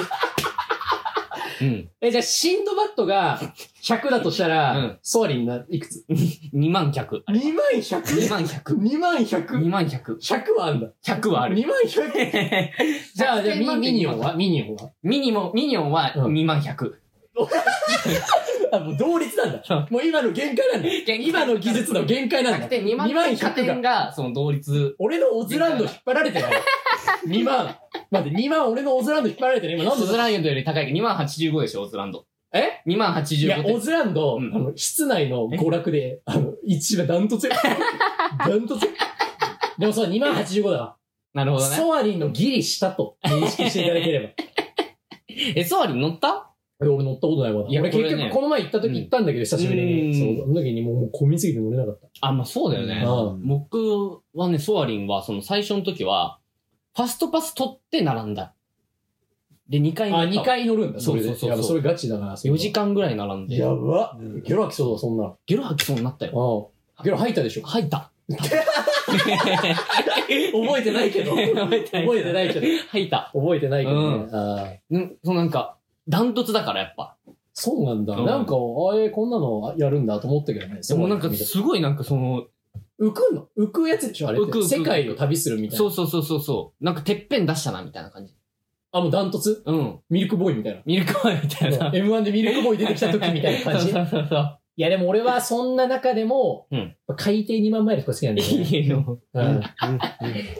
[1.62, 1.89] うん。
[2.01, 3.39] え、じゃあ、シンドバッドが、
[3.82, 6.06] 100だとしたうらん、ソアリンないくつ
[6.53, 7.24] ？2万100。
[7.28, 8.99] ?2 万2 100?2 万100。
[8.99, 10.58] 万 100?100 2万100。
[10.58, 10.88] はあんだ。
[11.03, 11.56] 100はある。
[11.56, 12.70] 2万 100?
[13.16, 14.34] じゃあ、じゃあミ、ミニオンは？
[14.34, 14.91] ミニオンは？
[15.03, 16.93] ミニモン、ミニオンはうん2万100。
[18.72, 19.88] あ、もう同率なんだ。
[19.89, 20.89] もう今の限界なんだ。
[21.20, 22.66] 今の技術の限界なんだ。
[22.66, 23.89] 100点、2万2万100 100点が。
[24.06, 24.95] が、その同率。
[24.99, 26.51] 俺のオズランド引っ張られてない。
[27.28, 27.76] 2万。
[28.16, 29.76] 待って、2万俺のオズランド引っ張られてない。
[29.76, 32.26] 今なんでオズランドより高いけど、2万85でしょ、オズランド。
[32.53, 33.76] え ?2 万いや、85点。
[33.76, 37.53] オズランド、うんあの、室内の娯楽で、あの、一番ダントツよ。
[38.39, 38.91] ダントツよ。
[39.78, 40.95] でもそう、2万85だわ。
[41.34, 41.76] なるほどね。
[41.76, 44.30] ソアリンのギリ下と認識していただければ。
[45.55, 46.51] え、ソアリン乗った？
[46.82, 47.61] え俺乗ったことないわ。
[47.63, 50.01] 俺いやこれね結局この前行った時行ったんだけど、久しぶりに。
[50.07, 52.07] うんそう、その時にもうもう混みすぎて乗れなかった。
[52.22, 53.03] あ、まあそうだよね。
[53.05, 56.39] う僕はね、ソアリンは、その最初の時は、
[56.96, 58.54] ファストパス取って並んだ。
[59.70, 61.28] で、2回あ、乗った2回乗るんだ、それで。
[61.30, 62.38] そうそうそうそれガチだな。
[62.38, 63.58] それ4時間ぐらい並んで。
[63.58, 64.18] やば。
[64.43, 65.38] ゲロ吐きそうだ、そんなの。
[65.46, 66.72] ゲロ吐きそうになったよ。
[67.00, 67.04] うん。
[67.04, 67.64] ゲロ吐いたでしょ？
[67.66, 68.12] 吐いた。
[68.28, 68.43] 覚
[70.80, 71.32] えてないけど。
[71.32, 72.68] 覚えてない覚えてないけど。
[72.89, 73.32] 吐いた。
[73.34, 74.26] 覚えてないけどね。
[74.26, 75.78] うんあーうん、そうなんか、
[76.08, 77.16] ダントツだからやっぱ。
[77.54, 78.16] そうなんだ。
[78.16, 80.82] うんなんか、あれ、こんなのやるんだと思ったけどね。
[80.88, 82.46] でもなんかすごいなんかその、
[83.00, 83.48] 浮くの？
[83.58, 84.48] 浮くやつでしょあれって。
[84.48, 85.78] 浮く浮く世界を旅するみたいな。
[85.78, 86.84] そうそうそうそうそう。
[86.84, 88.34] なんかてっぺん出したなみたいな感じ。
[88.91, 89.64] あ、もうダントツ？
[89.66, 90.00] うん。
[90.10, 90.82] ミルクボーイみたいな。
[90.86, 91.91] ミルクボーイみたいな。
[91.91, 93.89] M1 でミルクボーイ出てきた時みたいな感じ？
[93.89, 98.49] い そうそうそうや、でも俺はそんな中でも、うん海底2万マイルとか好きなんだよ。
[98.49, 98.63] ね。
[98.65, 99.19] いいよ。
[99.34, 99.61] うん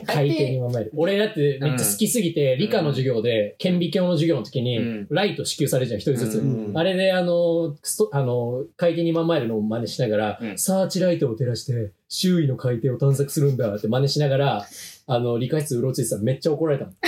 [0.06, 0.92] 海底2万マイル。
[0.94, 6.38] 俺だってめっちゃ好きすぎて、理科の授業で、顕微鏡の授業の時にうん、ライト支給されるじゃん、一人ずつ。
[6.38, 14.66] うんあれで、あの、ストあの、海底2万マイルの真似しながら、うんサーチライトを照らして、周囲の海底を探索するんだって真似しながら、
[15.08, 16.94] あの、理科室うろついてたらめっちゃ怒られたもん。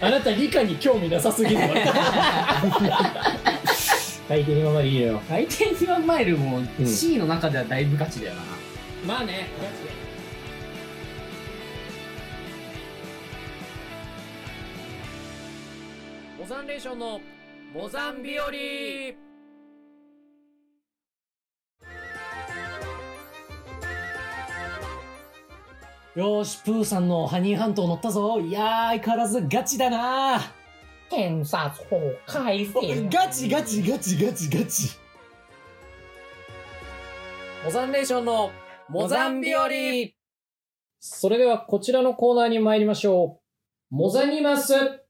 [0.00, 1.68] あなた理科に興味なさすぎるわ。
[4.28, 5.20] 海底2万マイルいいのよ。
[5.28, 8.42] 回転2万マイルもうん C の中ではだいぶガチだよな。
[9.06, 9.48] まあね、
[16.38, 17.20] モザンレーションの
[17.74, 18.50] モザン日和
[26.14, 28.40] よーし、プーさんのハニーハント乗ったぞ。
[28.40, 30.40] いやー、相変わらずガチだな
[31.10, 33.08] 検察法改正。
[33.08, 34.96] ガチガチガチガチガチ。
[37.64, 38.50] モザンレーションの
[38.88, 39.68] モザン日和
[41.00, 43.40] それではこちらのコーナーに参りましょ
[43.92, 43.94] う。
[43.94, 45.03] モザニマス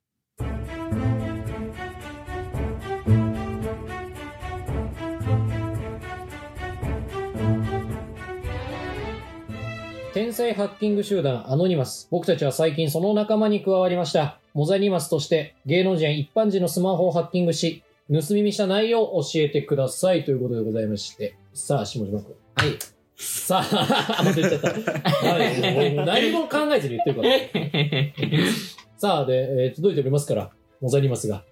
[10.15, 12.07] 天才ハッキング集団アノニマス。
[12.09, 14.39] 僕たちは最近その仲間に加わりました。
[14.55, 21.37] モザニマスとして芸能人や一般人のスマホをハッキングし、盗み見した内容を教えてくださいということでございまして。
[21.53, 22.35] さあ、下島君。
[22.55, 22.79] はい。
[23.17, 26.05] さあ、また言っちゃった。
[26.05, 28.49] 何も考えずに言ってるから。
[28.97, 30.51] さあ、で、えー届いておりますから、
[30.81, 31.43] モザニマスが。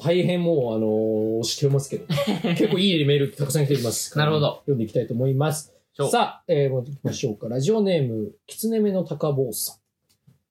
[0.00, 2.06] 大変もう、あのー押してますけど。
[2.56, 4.18] 結構いいメールたくさん来ております。
[4.18, 4.56] なるほど。
[4.62, 5.77] 読んでいきたいと思います。
[6.06, 7.48] さあ、えー、もう行きましょうか。
[7.48, 9.76] ラジオネーム、きつねめの高坊さん。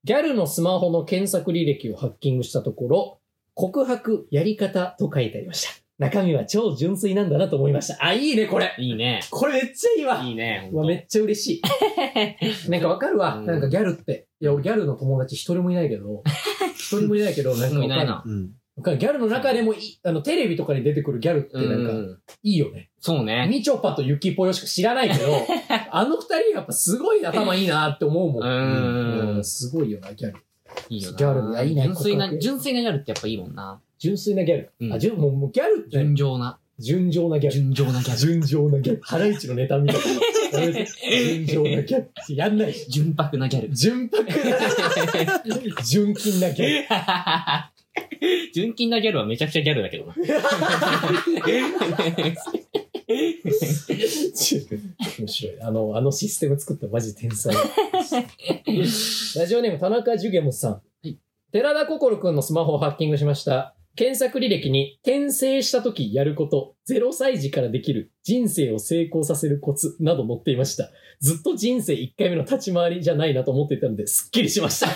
[0.03, 3.19] ギャルのスマホの検索履歴をハッキングしたところ、
[3.53, 5.71] 告白、やり方と書いてありました。
[5.99, 7.97] 中身は超純粋なんだなと思いました。
[8.05, 8.75] あ、いいね、これ。
[8.77, 9.21] いいね。
[9.31, 10.21] これめっちゃいいわ。
[10.21, 10.69] いいね。
[10.73, 11.61] うわ、めっちゃ嬉しい。
[12.69, 13.37] なんかわかるわ。
[13.37, 14.27] うんなんかギャルって。
[14.41, 16.23] いや、俺ギャルの友達一人もいないけど、
[16.75, 17.85] 一人もいないけど、なんかわかる。
[17.85, 18.23] いないな。
[18.25, 18.51] うん。
[18.77, 22.89] ギャルの中でもいい、あの、テレビとかに出てくるギャルってなんか、うんいいよね。
[22.99, 23.47] そうね。
[23.49, 25.33] みちょぱとゆきぽよしか知らないけど、
[25.91, 28.43] あの二人やっぱすごい頭いいなって思うもん。
[28.43, 30.37] うんうんすごいよな、ギャル。
[30.89, 31.17] いいよな。
[31.17, 33.81] ギャルいやいいね純粋な、純粋なギャルってやっぱいいもんな。
[33.97, 34.71] 純粋なギャル。
[34.79, 36.59] うんあ、純、もうもうギャルって、純情な。
[36.77, 37.55] 純情なギャル。
[37.55, 38.17] 純情なギャル。
[38.17, 39.01] 純情なギャル。
[39.01, 40.01] ハライチのネタみたい
[40.53, 40.59] な。
[40.59, 42.35] やめて純情なギャル。
[42.35, 42.91] やんないし。
[42.91, 43.75] 純白なギャル。
[43.75, 46.85] 純白な、純金なギャル。
[48.53, 50.15] 純金なギャルはめちゃくちゃギャルだけどな。
[55.19, 55.61] 面白い。
[55.61, 57.55] あの、あのシステム作ったマジ天才。
[57.55, 60.81] ラジオネーム田中ジュゲムさん。
[61.07, 61.15] い
[61.51, 63.75] 寺田心くんのスマホをハッキングしました。
[63.95, 70.91] 検索履歴に転生した時やること、0歳児からできる人生を成功させるコツなど載っていました。
[71.19, 74.89] ずっと人生1回目の立ち回りじゃないなと思っていたので、すっきりしました。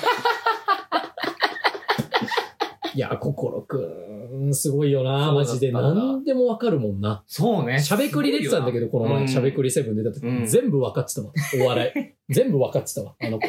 [2.94, 3.78] いや、心く
[4.50, 5.72] ん、すごいよな、マジで。
[5.72, 7.24] 何でもわかるもんな。
[7.28, 7.82] そうね。
[7.82, 11.32] しゃべくり出てたんだけど、この前、うんしゃべくりセブン出た時、うん全部分かってたわ。
[11.62, 12.14] お笑い。
[12.34, 13.48] 全部分かってたわ、あの子。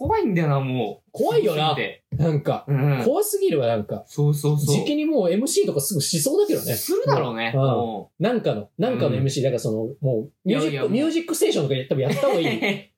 [0.00, 1.10] 怖いんだよな、もう。
[1.12, 1.76] 怖いよな
[2.12, 3.02] なんか、うん。
[3.04, 4.04] 怖すぎるわ、なんか。
[4.06, 4.76] そうそうそう。
[4.76, 6.74] じきにもう MC とかすぐしそうだけどね。
[6.74, 7.52] するだろうね。
[7.54, 12.60] うんもなんかの、なんかのうん MC、だからその、もう、ミュージック、ミュージックステーションとか多分やった方がいい。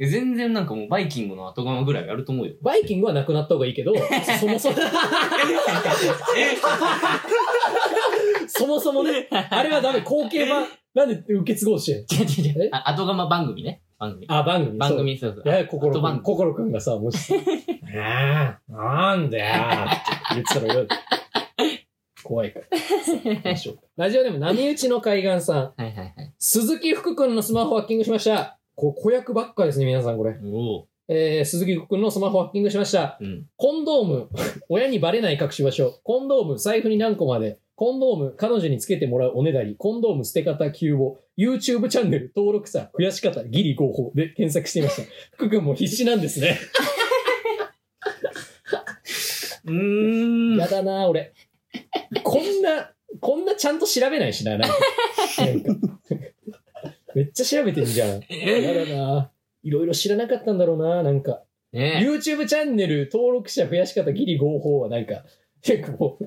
[0.00, 0.06] う。
[0.06, 2.54] 全然なんかもうバイキングの後釜ぐらいやると思うよ。
[2.62, 3.92] バイキングはなくなった方がいいけど、
[4.40, 4.76] そもそも、
[8.48, 12.24] そもそもね、あれはダメ、後継版、なんで受け継ごうとしてんの？
[12.24, 12.70] 違う違う違うえ？
[12.72, 13.82] あ後釜番組ね。
[13.98, 14.26] 番組。
[14.28, 14.78] あ、番組。
[14.78, 15.54] 番組、そうそう。
[15.54, 17.34] いや、心くん、心くんがさ、もしさ、
[17.94, 19.96] あ あ、なんだよ、って
[20.34, 20.86] 言ってたらよ。
[22.22, 22.66] 怖いから。
[23.96, 25.56] ラジオネーム、波打ちの海岸さん。
[25.56, 26.14] はいはいはい。
[26.38, 28.57] 鈴木福君のスマホハッキングしました。
[28.78, 30.36] こ子役ばっかですね、皆さんこれ。
[31.08, 33.18] えー、鈴木福君のスマホハッキングしました。
[33.20, 33.44] うん。
[33.56, 34.28] コンドーム、
[34.70, 35.98] 親にバレない隠し場所。
[36.04, 37.58] コンドーム、財布に何個まで。
[37.74, 38.36] コねだり。
[38.36, 39.74] 彼女につけてもらうおねだり。
[39.76, 41.16] コンドーム、捨て方、急募。
[41.36, 45.08] YouTube チャンネル、登録者、増やし方、ギリ合法で検索していました。
[45.34, 46.56] 福君も必死なんですね。
[49.66, 50.56] うーん。
[50.56, 51.32] やだな俺。
[52.22, 54.76] こんな、こんなちゃんと調べないしな、なんか。
[55.38, 55.74] なんか
[57.14, 58.08] めっちゃ調べてんじゃん。
[58.08, 59.30] やだな
[59.62, 61.42] いろいろ知らなかったんだろうな、なんか。
[61.72, 65.24] ね YouTube チャンネル登録者増やし方ギリ合法はなんか、
[65.62, 66.18] 結構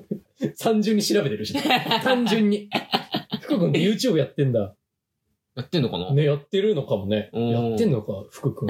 [0.58, 1.54] 単純に調べてるし、
[2.02, 2.68] 単純に。
[3.42, 4.74] 福君って YouTube やってんだ。
[5.54, 6.12] やってんのかな？
[6.14, 7.28] ね、やってるのかもね。
[7.32, 8.68] うんやってんのか、福君。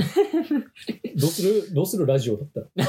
[1.17, 1.75] どうする？
[1.75, 2.67] どうするラジオだったら？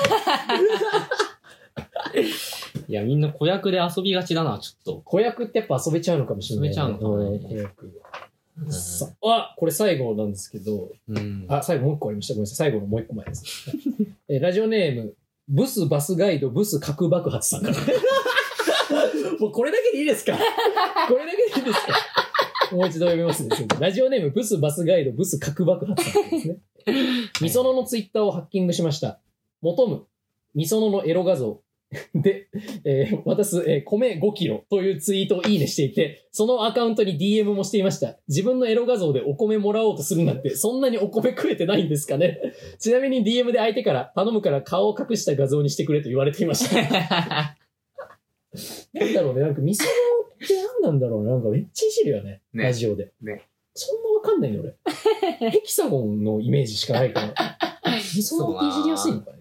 [2.87, 5.01] いや、みんな子役で遊びがちだな、ちょっと。
[5.01, 8.01] 子役ってやっぱ遊べちゃうのかもしれない、遊べちゃうのかもねん子役。
[8.69, 11.45] さあ、これ最後なんですけど、うん。
[11.49, 12.33] あ、最後もう一個ありました。
[12.33, 12.55] ごめんなさい。
[12.57, 13.71] 最後のもう一個前です。
[14.29, 15.15] えーラジオネーム、
[15.47, 17.75] ブスバスガイドブス核爆発さんから。
[19.39, 20.37] もうこれだけでいいですか？
[21.07, 21.85] これだけでいいです
[22.69, 22.75] か？
[22.75, 23.49] もう一度読みますね。
[23.79, 26.57] ラジオネーム、ブスバスガイドブス核爆発さんですね。
[27.41, 29.19] みそののツイッターをハッキングしました。
[29.61, 30.05] 求む、
[30.55, 31.61] みそののエロ画像。
[32.15, 32.47] で、
[32.83, 38.17] えー渡す、えー米5キロというツイートをいいねしていて、そのアカウントに DM もしていました。
[38.27, 42.39] 自分のエロ画像でお米もらおうとするなんて、そんなにお米食えてないんですかね
[42.79, 47.57] ちなみに DM で相手から頼むから顔を隠した画像にしてくれと言われていました。
[48.93, 49.89] なんだろうね、なんかみその
[50.43, 51.31] って何なんだろうね。
[51.31, 52.41] なんかめっちゃいじるよね。
[52.53, 53.11] ねラジオで。
[53.21, 55.49] ねそんなわかんないよ、俺。
[55.49, 57.57] ヘキサゴンのイメージしかないから。
[58.15, 59.37] みそのっていじりやすいのかね。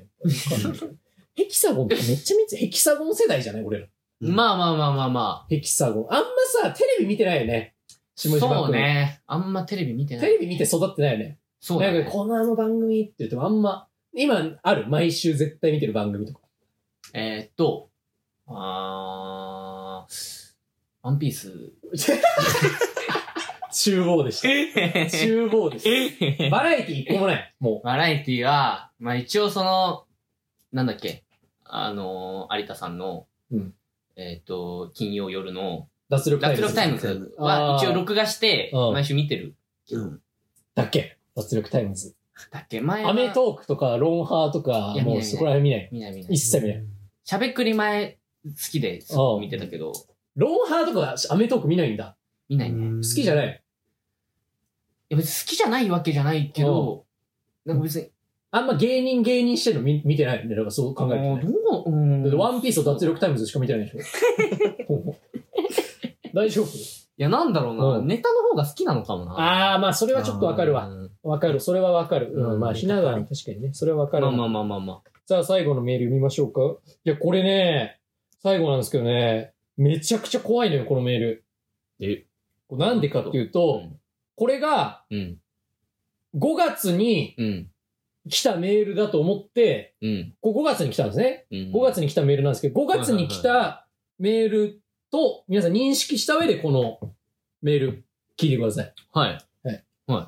[1.35, 3.87] ヘキサゴンってめっちゃめっちゃヘキサゴン世代じゃない俺ら。
[4.21, 6.07] まあまあまあまあまヘキサゴン。
[6.13, 6.27] あんま
[6.63, 7.75] さ、テレビ見てないよね。
[7.91, 7.95] あ。
[8.15, 8.49] 下島君。
[8.49, 9.21] そうね。
[9.27, 10.25] あんまテレビ見てない。
[10.25, 11.39] テレビ見て育ってないよね。
[11.61, 12.13] そうだねなんか、。
[12.13, 14.87] このあの番組って言ってもあんま、今ある？
[14.89, 16.41] 毎週絶対見てる番組とか。
[17.15, 17.91] えーっと、
[18.47, 20.55] あー、
[21.03, 21.73] ワンピース。
[23.73, 24.49] 厨房でした。
[25.11, 26.51] 厨房でした。
[26.51, 27.55] バラエティ一個もない。
[27.59, 30.05] もバラエティは、まあ一応その、
[30.73, 31.25] なんだっけ、
[31.65, 33.75] あのー有田さんの、うん
[34.17, 36.63] えーっと、金曜夜の、う、脱力タイムズ。
[36.63, 39.55] 脱力タイムズは一応録画して、うん毎週見てる。
[40.75, 41.19] だっけ？
[41.37, 42.15] 脱力タイムズ。
[42.51, 42.81] だっけ？
[42.81, 45.89] 前はアメトークとか、ロンハーとかいや、見ないもうそこら辺見ない。
[45.93, 46.33] 見ない見ない。
[46.35, 46.85] 一切見ない。
[47.25, 49.93] しゃべくり前好きですごい見てたけど、
[50.37, 52.17] ロンハーとか、アメトーク見ないんだ。
[52.49, 52.87] 見ないね。
[52.87, 53.63] い好きじゃない。
[55.11, 57.05] や別に好きじゃないわけじゃないけど、
[57.67, 58.09] なんか別に、
[58.55, 60.51] あんま芸人芸人してるの見見てないよね。
[60.51, 61.43] だからそう考えるとね。
[61.65, 65.17] どう、うんだってワンピースと脱力タイムズしか見てないでしょ
[66.35, 66.67] 大丈夫？
[66.67, 66.71] い
[67.17, 69.33] や、なんだろうな、うんネタの方が好きなのかもな。
[69.33, 70.87] ああ、まあそれはちょっとわかるわ。
[70.89, 71.61] うんわかる。
[71.61, 72.33] それはわかる。
[72.35, 73.73] うん、うんまあ、ひな壇確かにね。
[73.73, 74.33] それはわかるわ。
[74.33, 75.11] まあまあまあまあまあ。
[75.25, 76.61] さあ、最後のメール読みましょうか。
[77.05, 78.01] いや、これね、
[78.43, 81.45] 最後なんですけどね、めちゃくちゃ怖いのよ、このメール。
[82.01, 82.25] え？
[82.67, 83.97] これなんでかっていううと、ん。
[84.35, 85.39] これがうん。
[86.35, 87.69] 5月にうん。
[88.29, 90.35] 来たメールだと思って、うん。
[90.41, 91.47] こう5月に来たんですね。
[91.51, 91.59] うん。
[91.73, 93.87] 5月に来たメールなんですけど、5月に来た
[94.19, 96.99] メールと皆さん認識した上でこの
[97.63, 98.05] メール
[98.39, 98.95] 聞いてください。
[99.13, 99.39] はい。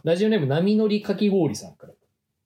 [0.03, 1.93] ラジオネーム波乗りかき氷さんから。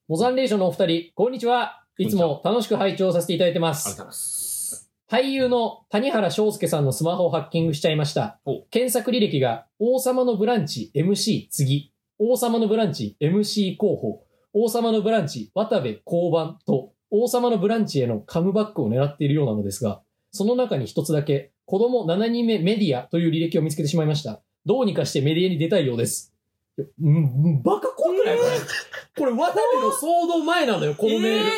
[0.08, 1.84] モザンレーションのお二人、こんにちは。
[1.98, 4.18] いつも楽しく拝聴させていただいてますありがとうござい。
[4.18, 4.90] ます。
[5.10, 8.62] 俳優の谷原章介さんのスマホをハッキングしちゃいましたお。
[8.70, 24.40] 検索履歴が、王様のブランチ MC 次、王様のブランチ MC 候補、王様のブランチ渡部交番と、王様のブランチへのカムバックを狙っているようなのですが、その中に一つだけ、子供7人目メディアという履歴を見つけてしまいました。
[24.66, 26.34] どうにかしてメディアに出たいようです。
[26.78, 28.38] うん、バカ怖くない？
[28.38, 28.50] これ。
[29.16, 31.50] これ渡部の騒動前なのよ、このメール。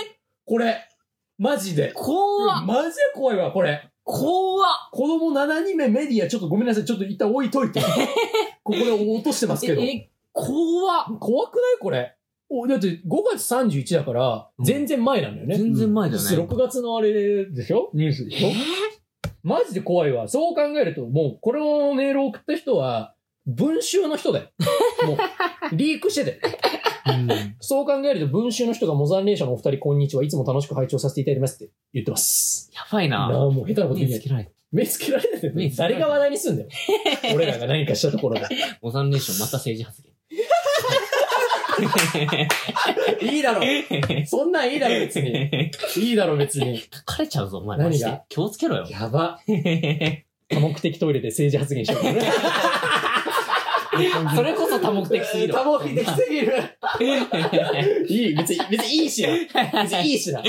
[0.47, 0.89] これ。
[1.39, 1.93] マジで。
[1.95, 3.89] 怖っマジで怖いわ、これ。
[4.05, 6.85] 怖っ子供7人目メディア、ちょっとごめんなさい。
[6.85, 7.81] ちょっと一旦置いといて。
[8.63, 9.83] ここで落としてますけど。
[9.83, 11.79] え、え怖っ怖くない？
[11.81, 12.15] これ。
[12.53, 13.01] おだって5
[13.33, 15.57] 月31だから、うん全然前なんだよね。
[15.57, 16.29] 全然前だよね。
[16.37, 17.91] 6月のあれでしょ？
[17.95, 18.49] ニュースでしょ？
[19.43, 20.29] マジで怖いわ。
[20.29, 23.15] そう考えると、もう、このメールを送った人は、
[23.47, 24.49] 文集の人だよ。
[25.07, 26.41] もう、リークしてて。
[27.61, 30.23] そう考えると、文集の人がモザンレーションのお二人、こんにちは。
[30.25, 32.71] いつも楽しく拝聴させていただきますって言ってます。
[32.75, 33.31] やばいな。
[33.31, 34.23] なあ、もう下手なこと言えない目つ。
[34.25, 34.51] けられた。
[34.73, 36.69] 目つけられないよ目つけられた誰が話題にすんだよ。
[37.35, 38.47] 俺らが何かしたところで。
[38.83, 40.10] モザンレーションまた政治発言。
[43.23, 43.63] いいだろ。
[44.27, 45.51] そんなんいいだろ、別に。
[45.97, 46.79] いいだろ、別に。
[46.79, 47.79] 書かれちゃうぞ、お前。
[47.79, 48.23] 何が？
[48.29, 48.87] 気をつけろよ。
[48.91, 49.41] やば。
[50.49, 52.03] 多目的トイレで政治発言しよう。
[54.35, 55.63] それこそ多目的すぎるわ。
[55.63, 56.53] 多目的すぎる。
[58.09, 59.29] いい、別に、別にいいしな。
[59.83, 60.43] 別にいいしな。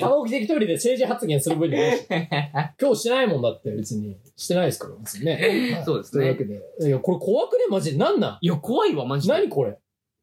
[0.00, 2.06] 多目的トイレで政治発言する分にもいいし。
[2.80, 4.16] 今日してないもんだって別に。
[4.36, 5.82] してないですから、別にね。
[5.84, 6.22] そうですね。
[6.22, 6.88] というわけで。
[6.88, 7.98] いや、これ怖くねマジで。
[7.98, 8.38] なんなん？
[8.40, 9.34] いや、怖いわ、マジで。
[9.34, 9.78] 何これ？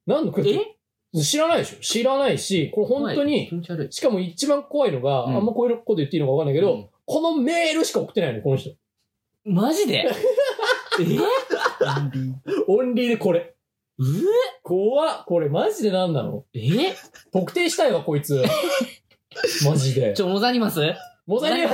[0.09, 0.75] 何のえ？
[1.23, 1.77] 知らないでしょ。
[1.81, 3.49] 知らないし、これ本当に。
[3.91, 5.35] しかも一番怖いのが、うん。
[5.37, 6.89] あんまこういうこと言っていいのかわかんないけど、うん。
[7.05, 8.71] このメールしか送ってないの、この人。
[9.45, 10.05] マジで？
[10.09, 10.13] え？
[12.67, 13.09] オンリー。
[13.09, 13.55] でこれ。
[13.97, 14.03] う
[14.63, 15.23] 怖っ。
[15.25, 16.43] これマジで何なの？
[16.53, 16.59] え？
[17.31, 18.43] 特定したいわ、こいつ。
[19.65, 20.13] マジで。
[20.13, 20.21] ち。
[20.23, 20.79] ょ、モザニマス
[21.29, 21.73] モザイク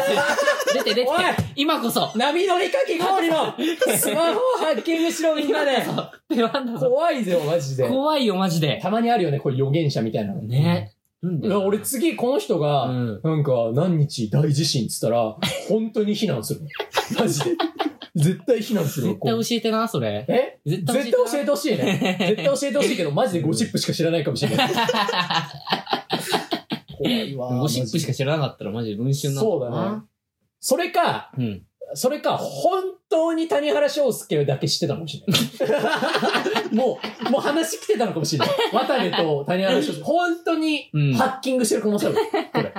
[0.73, 1.17] 出て出ておい。
[1.55, 2.11] 今こそ。
[2.13, 3.55] 波乗りかき氷の
[3.97, 5.77] スマホをハッキングしろみんなで。
[6.29, 6.89] 出番だぞ。
[6.89, 7.87] 怖いぜよ、マジで。
[7.87, 8.77] 怖いよ、マジで。
[8.81, 10.41] たまにあるよね、これ予言者みたいなの。
[10.41, 10.91] ね。
[11.23, 13.21] 俺次この人うが、ん。
[13.23, 15.37] なんか何日大地震っつったら、
[15.69, 16.59] 本当に避難する。
[17.17, 17.51] マジで。
[18.13, 19.13] 絶対避難するわ。
[19.13, 20.25] 絶対教えてな、それ。
[20.27, 20.57] え？
[20.65, 22.17] 絶絶対教えてほしいね。
[22.19, 24.69] 絶対教えてほしいけど、マジでゴシップしか知らないかもしれない。
[26.95, 27.59] 怖いわ。
[27.59, 30.01] ゴシップしか知らなかったらマジで文春なんそうだね。
[30.59, 31.45] それか、ね。
[31.45, 31.63] うん。
[31.93, 36.73] それか、本当に谷原章介だけ知ってたのかもしれない。
[36.75, 38.55] もう、もう話来てたのかもしれない。
[38.73, 40.03] 渡部と谷原章介。
[40.03, 42.15] 本当にうんハッキングしてる可能性ある。
[42.53, 42.73] これ。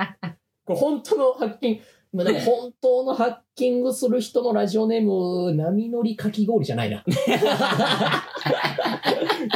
[0.65, 1.81] これ本当のハッキング。
[2.13, 7.03] まあでも本当のハッキングする人のラジオネーム、波乗りかき氷じゃないな。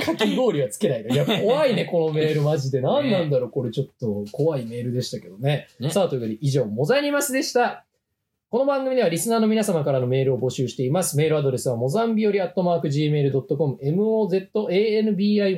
[0.04, 1.10] かき氷はつけないの。
[1.10, 2.82] いや、怖いね、このメールマジで。
[2.82, 5.68] 何なんだろう、これちょっと怖いメールでしたけどね。
[5.80, 7.86] ねさあ、ということで以上、モザニマスでした。
[8.52, 11.16] この番組ではリスナーの皆様からのメールを募集しています。
[11.16, 15.56] メールアドレスはモザンビオリアットマーク Gmail.com、mozanbiori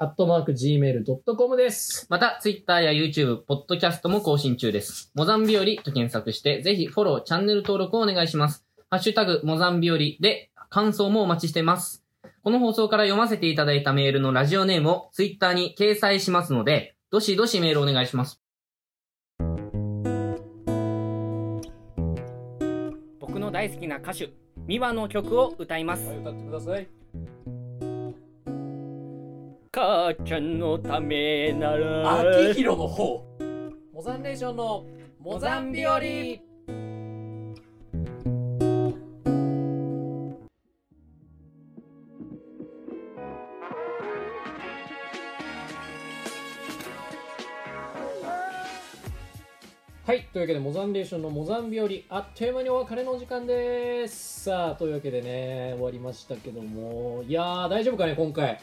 [0.00, 2.08] アットマーク Gmail.com です。
[2.10, 5.12] また、ツイッターや YouTube、ポッドキャストも更新中です。
[5.14, 8.66] モザンビオリと検索して、ぜひフォロー、チャンネル登録をお願いします。
[8.90, 12.04] ハッシュタグ、モザンビオリで感想もお待ちしています。
[12.42, 18.39] この放送から読ませていただいたメールのラジオネームをツイッターに掲載しますので、どしどしメールお願いします。
[23.50, 24.30] の大好きな歌手
[24.66, 26.88] ミワの曲を歌います歌ってください。
[29.72, 33.24] 母ちゃんのためなら秋広の方。
[33.92, 34.84] モザンレーションの
[35.18, 35.98] モザンビオ
[50.10, 50.26] はい。
[50.32, 54.40] というわけで、モザンレーションのモザンビオリ、あっという間にお別れのお時間です。
[54.40, 58.60] さあ、というわけでね、終わりましたけども、いやー、大丈夫かね、今回。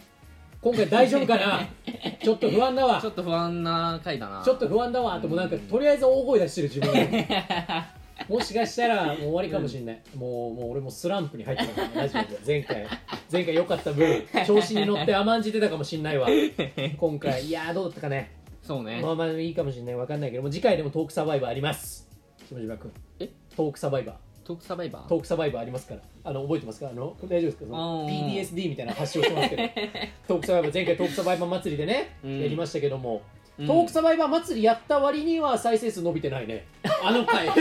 [0.60, 1.62] 今回大丈夫かな？
[2.22, 3.12] ちょっと不安だわちょ。
[3.12, 4.42] っと不安な回だな。
[4.44, 5.22] ちょっと不安だわ。
[5.22, 7.86] ともなんか、とりあえず大声出してる自分が。
[8.28, 10.02] もしかしたらもう終わりかもしれない。
[10.18, 12.40] もう、もう俺もスランプに入ってるから、ラジオで。
[12.46, 12.86] 前回、
[13.32, 16.28] 前回良かった分、調子に乗って甘んじてたかもしれないわ。
[17.00, 18.37] 今回、いやーどうだったかね。
[18.68, 19.02] そうね。
[19.02, 19.96] まあまあいいかもしれない。
[19.96, 22.08] わかんないけども、次回でもトークサバイバーあります。
[22.50, 22.92] 下島君。
[23.20, 23.30] え？
[23.56, 24.16] トークサバイバー。
[24.46, 25.08] トークサバイバー？
[25.08, 26.02] トークサバイバーありますから。
[26.26, 26.90] あの、覚えてますか？
[26.90, 27.64] あの、大丈夫ですか？
[27.66, 29.64] その ?PDSD みたいな発祥してますけど。
[30.28, 36.68] トークサバイバー、前回トークサバイバー祭りでね、うんやりましたけども、うんトークサバイバー祭りやった割には再生数伸びてないね。
[37.04, 37.48] あの回。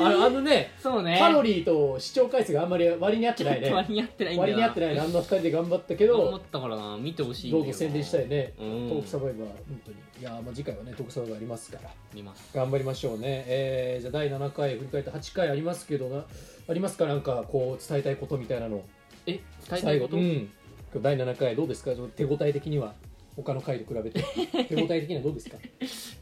[0.00, 1.18] あのあのね、そうね。
[1.18, 3.68] カロリーと視聴回数があんまり割に合ってないね。
[3.74, 4.40] 割に合ってないんだ。
[4.42, 5.00] 割に合ってないね。
[5.00, 8.54] あんな二人で頑張ったけど、頑張ったからな、見てほしいんだよなどうぞ宣伝したいね。
[8.58, 9.96] うんトークサバイバー、本当に。
[10.20, 11.90] いやー、まあ次回はね、トークサバイバーありますから。
[12.14, 12.50] 見ます。
[12.54, 13.44] 頑張りましょうね。
[13.46, 16.24] えー、じゃあ第7回、振り返って8回ありますけどな、
[16.68, 17.04] ありますか？
[17.06, 18.80] なんかこう伝えたいことみたいなの。
[19.26, 19.42] え、伝
[19.80, 20.16] えたいこと？
[20.16, 20.50] うん。
[20.96, 21.94] 第7回どうですか？
[21.94, 22.94] ちょっと手応え的には。
[23.42, 24.22] 他の回と比べて。
[24.68, 25.56] 手応え的にはどうですか？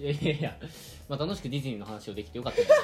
[0.00, 0.56] いやいやいや、
[1.08, 2.74] まあ、楽しくディズニーの話をできてよかったなと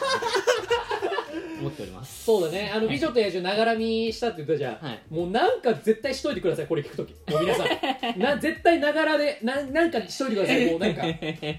[1.61, 2.24] 思っております。
[2.26, 2.70] そうだね。
[2.74, 4.76] あの、美女と野獣ながら見したって言ったじゃん。
[4.76, 5.01] はい。
[5.11, 7.11] もうなんか絶対しといてください、これ聞くとき。
[7.30, 8.18] もう皆さん。
[8.20, 10.66] な、絶対ながらで、な、なんかしといてください。
[10.70, 11.03] もうなんか、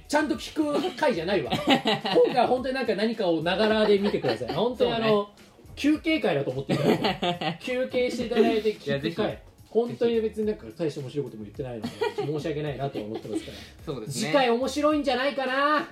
[0.07, 0.55] ちゃんと聞
[0.89, 1.51] く回じゃないわ。
[1.51, 4.53] 今回は本当になんか何かをながらで見てください。
[4.53, 5.30] 本当にあの、
[5.76, 7.57] 休憩会だと思っていただいて。
[7.61, 9.39] 休憩していただいていやぜひ聞く回。
[9.76, 13.57] 本当に別になんか大して面白いことも言ってないので申し訳ないなとは思ってますから。
[13.86, 14.28] そうですね。
[14.28, 15.88] 次回面白いんじゃないかな。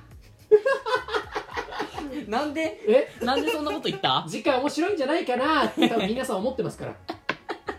[2.30, 3.26] なんで、え？
[3.26, 4.26] なんでそんなこと言った？
[4.26, 6.96] 次回面白いんじゃないかな多分皆さん思ってますから。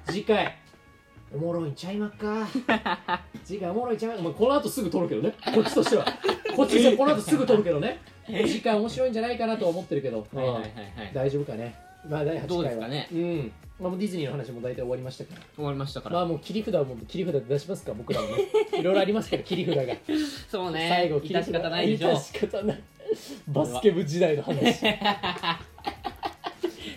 [0.07, 0.59] 次回。
[1.35, 2.47] おもろいんちゃいまっか？
[3.43, 5.35] 次回おもろいんちゃいまっか、まあ、この後すぐ撮るけどね。
[5.55, 6.05] こっちとしては。
[6.55, 8.01] こっちとしてはこの後すぐ撮るけどね。
[8.27, 10.71] 次回面白いんじゃないかなとは思ってるけど、はいはいはいはい。
[11.15, 11.75] 大丈夫かね。
[12.09, 12.47] まあ第8回は。
[12.49, 13.09] どうですかね？
[13.13, 15.41] うんまあ、もうディズニーの話も大体終わりましたから。
[15.57, 16.15] 終わりましたから。
[16.17, 18.35] まあもう切り札をもう切り札で出しますか僕らもね。
[18.79, 19.83] いろいろありますから切り札が。
[20.49, 20.89] そうね。
[20.89, 22.11] 最後切り札致し方ないでしょ。
[22.11, 22.21] う致。
[22.21, 22.83] し方ない。
[23.49, 24.85] バスケ部時代の話。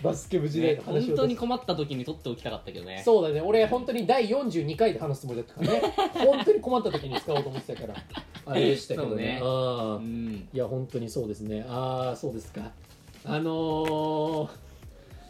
[0.03, 1.07] バスケ部時代の話を。
[1.07, 3.01] 本当に困った時に取っておきたかったけどね。
[3.03, 3.41] そうだね。
[3.41, 5.81] 俺本当に第42回で話すつもりだったからね。
[6.25, 7.95] 本当に困った時に使おうと思ってたから。
[8.45, 9.15] あれでしたけどね。
[9.15, 9.39] そうね。
[9.41, 10.47] うんうん。
[10.53, 11.65] いや本当にそうですね。
[11.67, 12.71] ああそうですか。
[13.25, 14.49] あのー、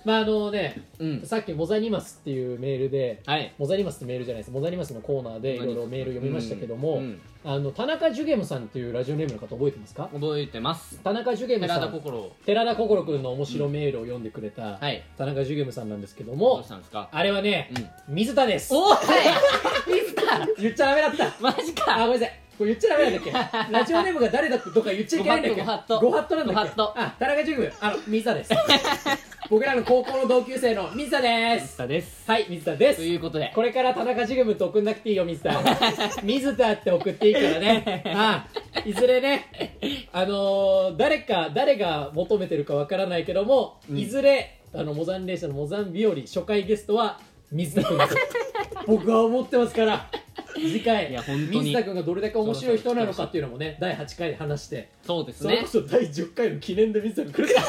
[0.07, 1.21] まああのねうん。
[1.25, 3.53] さっきモザニマスっていうメールではい。
[3.57, 4.51] モザニマスってメールじゃないです。
[4.51, 7.19] モザニマスのコーナーでいろいろメール読みましたけども、うん。
[7.43, 10.09] あの田中ジュゲムさんっていうラジオネームの方覚えてますか？
[10.13, 10.99] 覚えてます。
[11.03, 12.31] 田中ジュゲム寺さん田心。
[12.45, 15.03] 寺田心君の面白メールを読んでくれた、はい。
[15.17, 17.09] 田中ジュゲムさんなんですけどどうもしたんですか？
[17.11, 17.69] あれはね、
[18.07, 18.15] うん。
[18.15, 18.73] 水田です。
[18.73, 19.91] おーい。
[20.03, 20.23] 水田。
[20.57, 21.33] 言っちゃダメだった。
[21.41, 21.95] マジか。
[21.97, 22.39] あごめんなさい。
[22.57, 23.23] これ言っちゃダメなんだっ
[23.67, 23.73] け？
[23.73, 25.61] ラジオネームが誰だとか言っちゃいけないんだっけ？
[25.61, 25.99] ご法度。
[25.99, 26.75] ご法度なんだっけ？
[26.75, 26.93] ご法度。
[26.99, 27.73] あ田中ジュゲム。
[27.81, 28.49] あの水田です
[29.49, 32.29] 僕らの高校の同級生の水田で水す田です。
[32.29, 33.51] はい水田ですということで。
[33.55, 35.53] これから田中ジグムと送んなくていいよ、水田。
[36.21, 38.03] 水田って送っていいからね。
[38.13, 38.45] あ
[38.75, 39.77] あいずれね、
[40.11, 47.19] あのー誰か、誰が求めてるかわからないけども、うんいずれ、あの、モザンレーションのモザン日和初回ゲストは、
[47.49, 47.97] 水田君
[48.85, 50.09] 僕は思ってますから。
[50.55, 55.87] 次回いや本当に水田君がどれだけ面白い人なのかっていうのもね第8回で話してそうですねそれこ。
[55.89, 57.61] そ第10回の記念で水田君来るか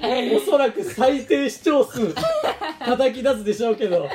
[0.36, 4.08] おそらく最低視聴数叩き出すでしょうけど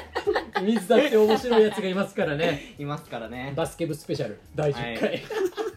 [0.62, 2.76] 水田って面白いやつがいますからね。
[2.80, 3.54] いますからね。
[3.56, 5.24] バスケ部スペシャル第10回、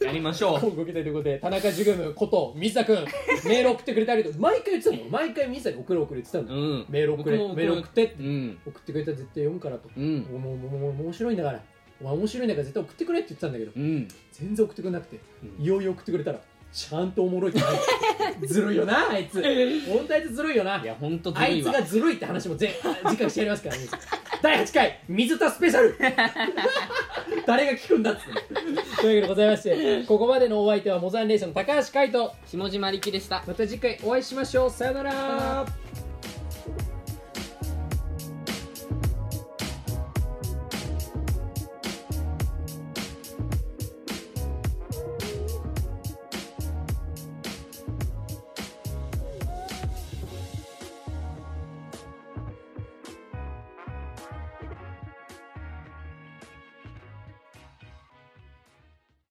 [0.00, 0.60] やりましょう。
[0.60, 2.96] 今後期待ということで田中ジュグムこと水田君
[3.44, 4.40] メール送ってくれてありがとう。
[4.40, 5.04] 毎回言ってたの？
[5.10, 6.86] 毎回水田に送る送るって言ってたの、うん。
[6.88, 8.14] メール送れメール送ってって。
[8.18, 8.58] うん。
[8.66, 10.20] 送ってくれたら絶対読むからと、うん。
[10.20, 11.60] もうもうも面白いんだから。
[12.00, 13.72] お前面白いんだから絶対送ってくれって言ってたんだけど。
[13.76, 14.08] うん。
[14.32, 15.18] 全然送ってくれなくて、
[15.58, 15.64] うん。
[15.64, 16.40] いよいよ送ってくれたら
[16.72, 19.42] ちゃんとおもろいってずるいよなあいつ。
[19.88, 20.80] 本当あいつずるいよな。
[20.82, 21.72] いや、ほんとずあいつるいわ。
[21.72, 23.86] がずるいって話もぜ次回してやりますからね
[24.42, 25.96] 第8回水田スペシャル。
[27.46, 32.32] 誰が聞くんだっつってというわけでございましてここまでのお相手はモザンレーションの高橋海人。
[32.46, 33.42] 下島力でした。
[33.46, 34.70] また次回お会いしましょう。
[34.70, 35.66] さよなら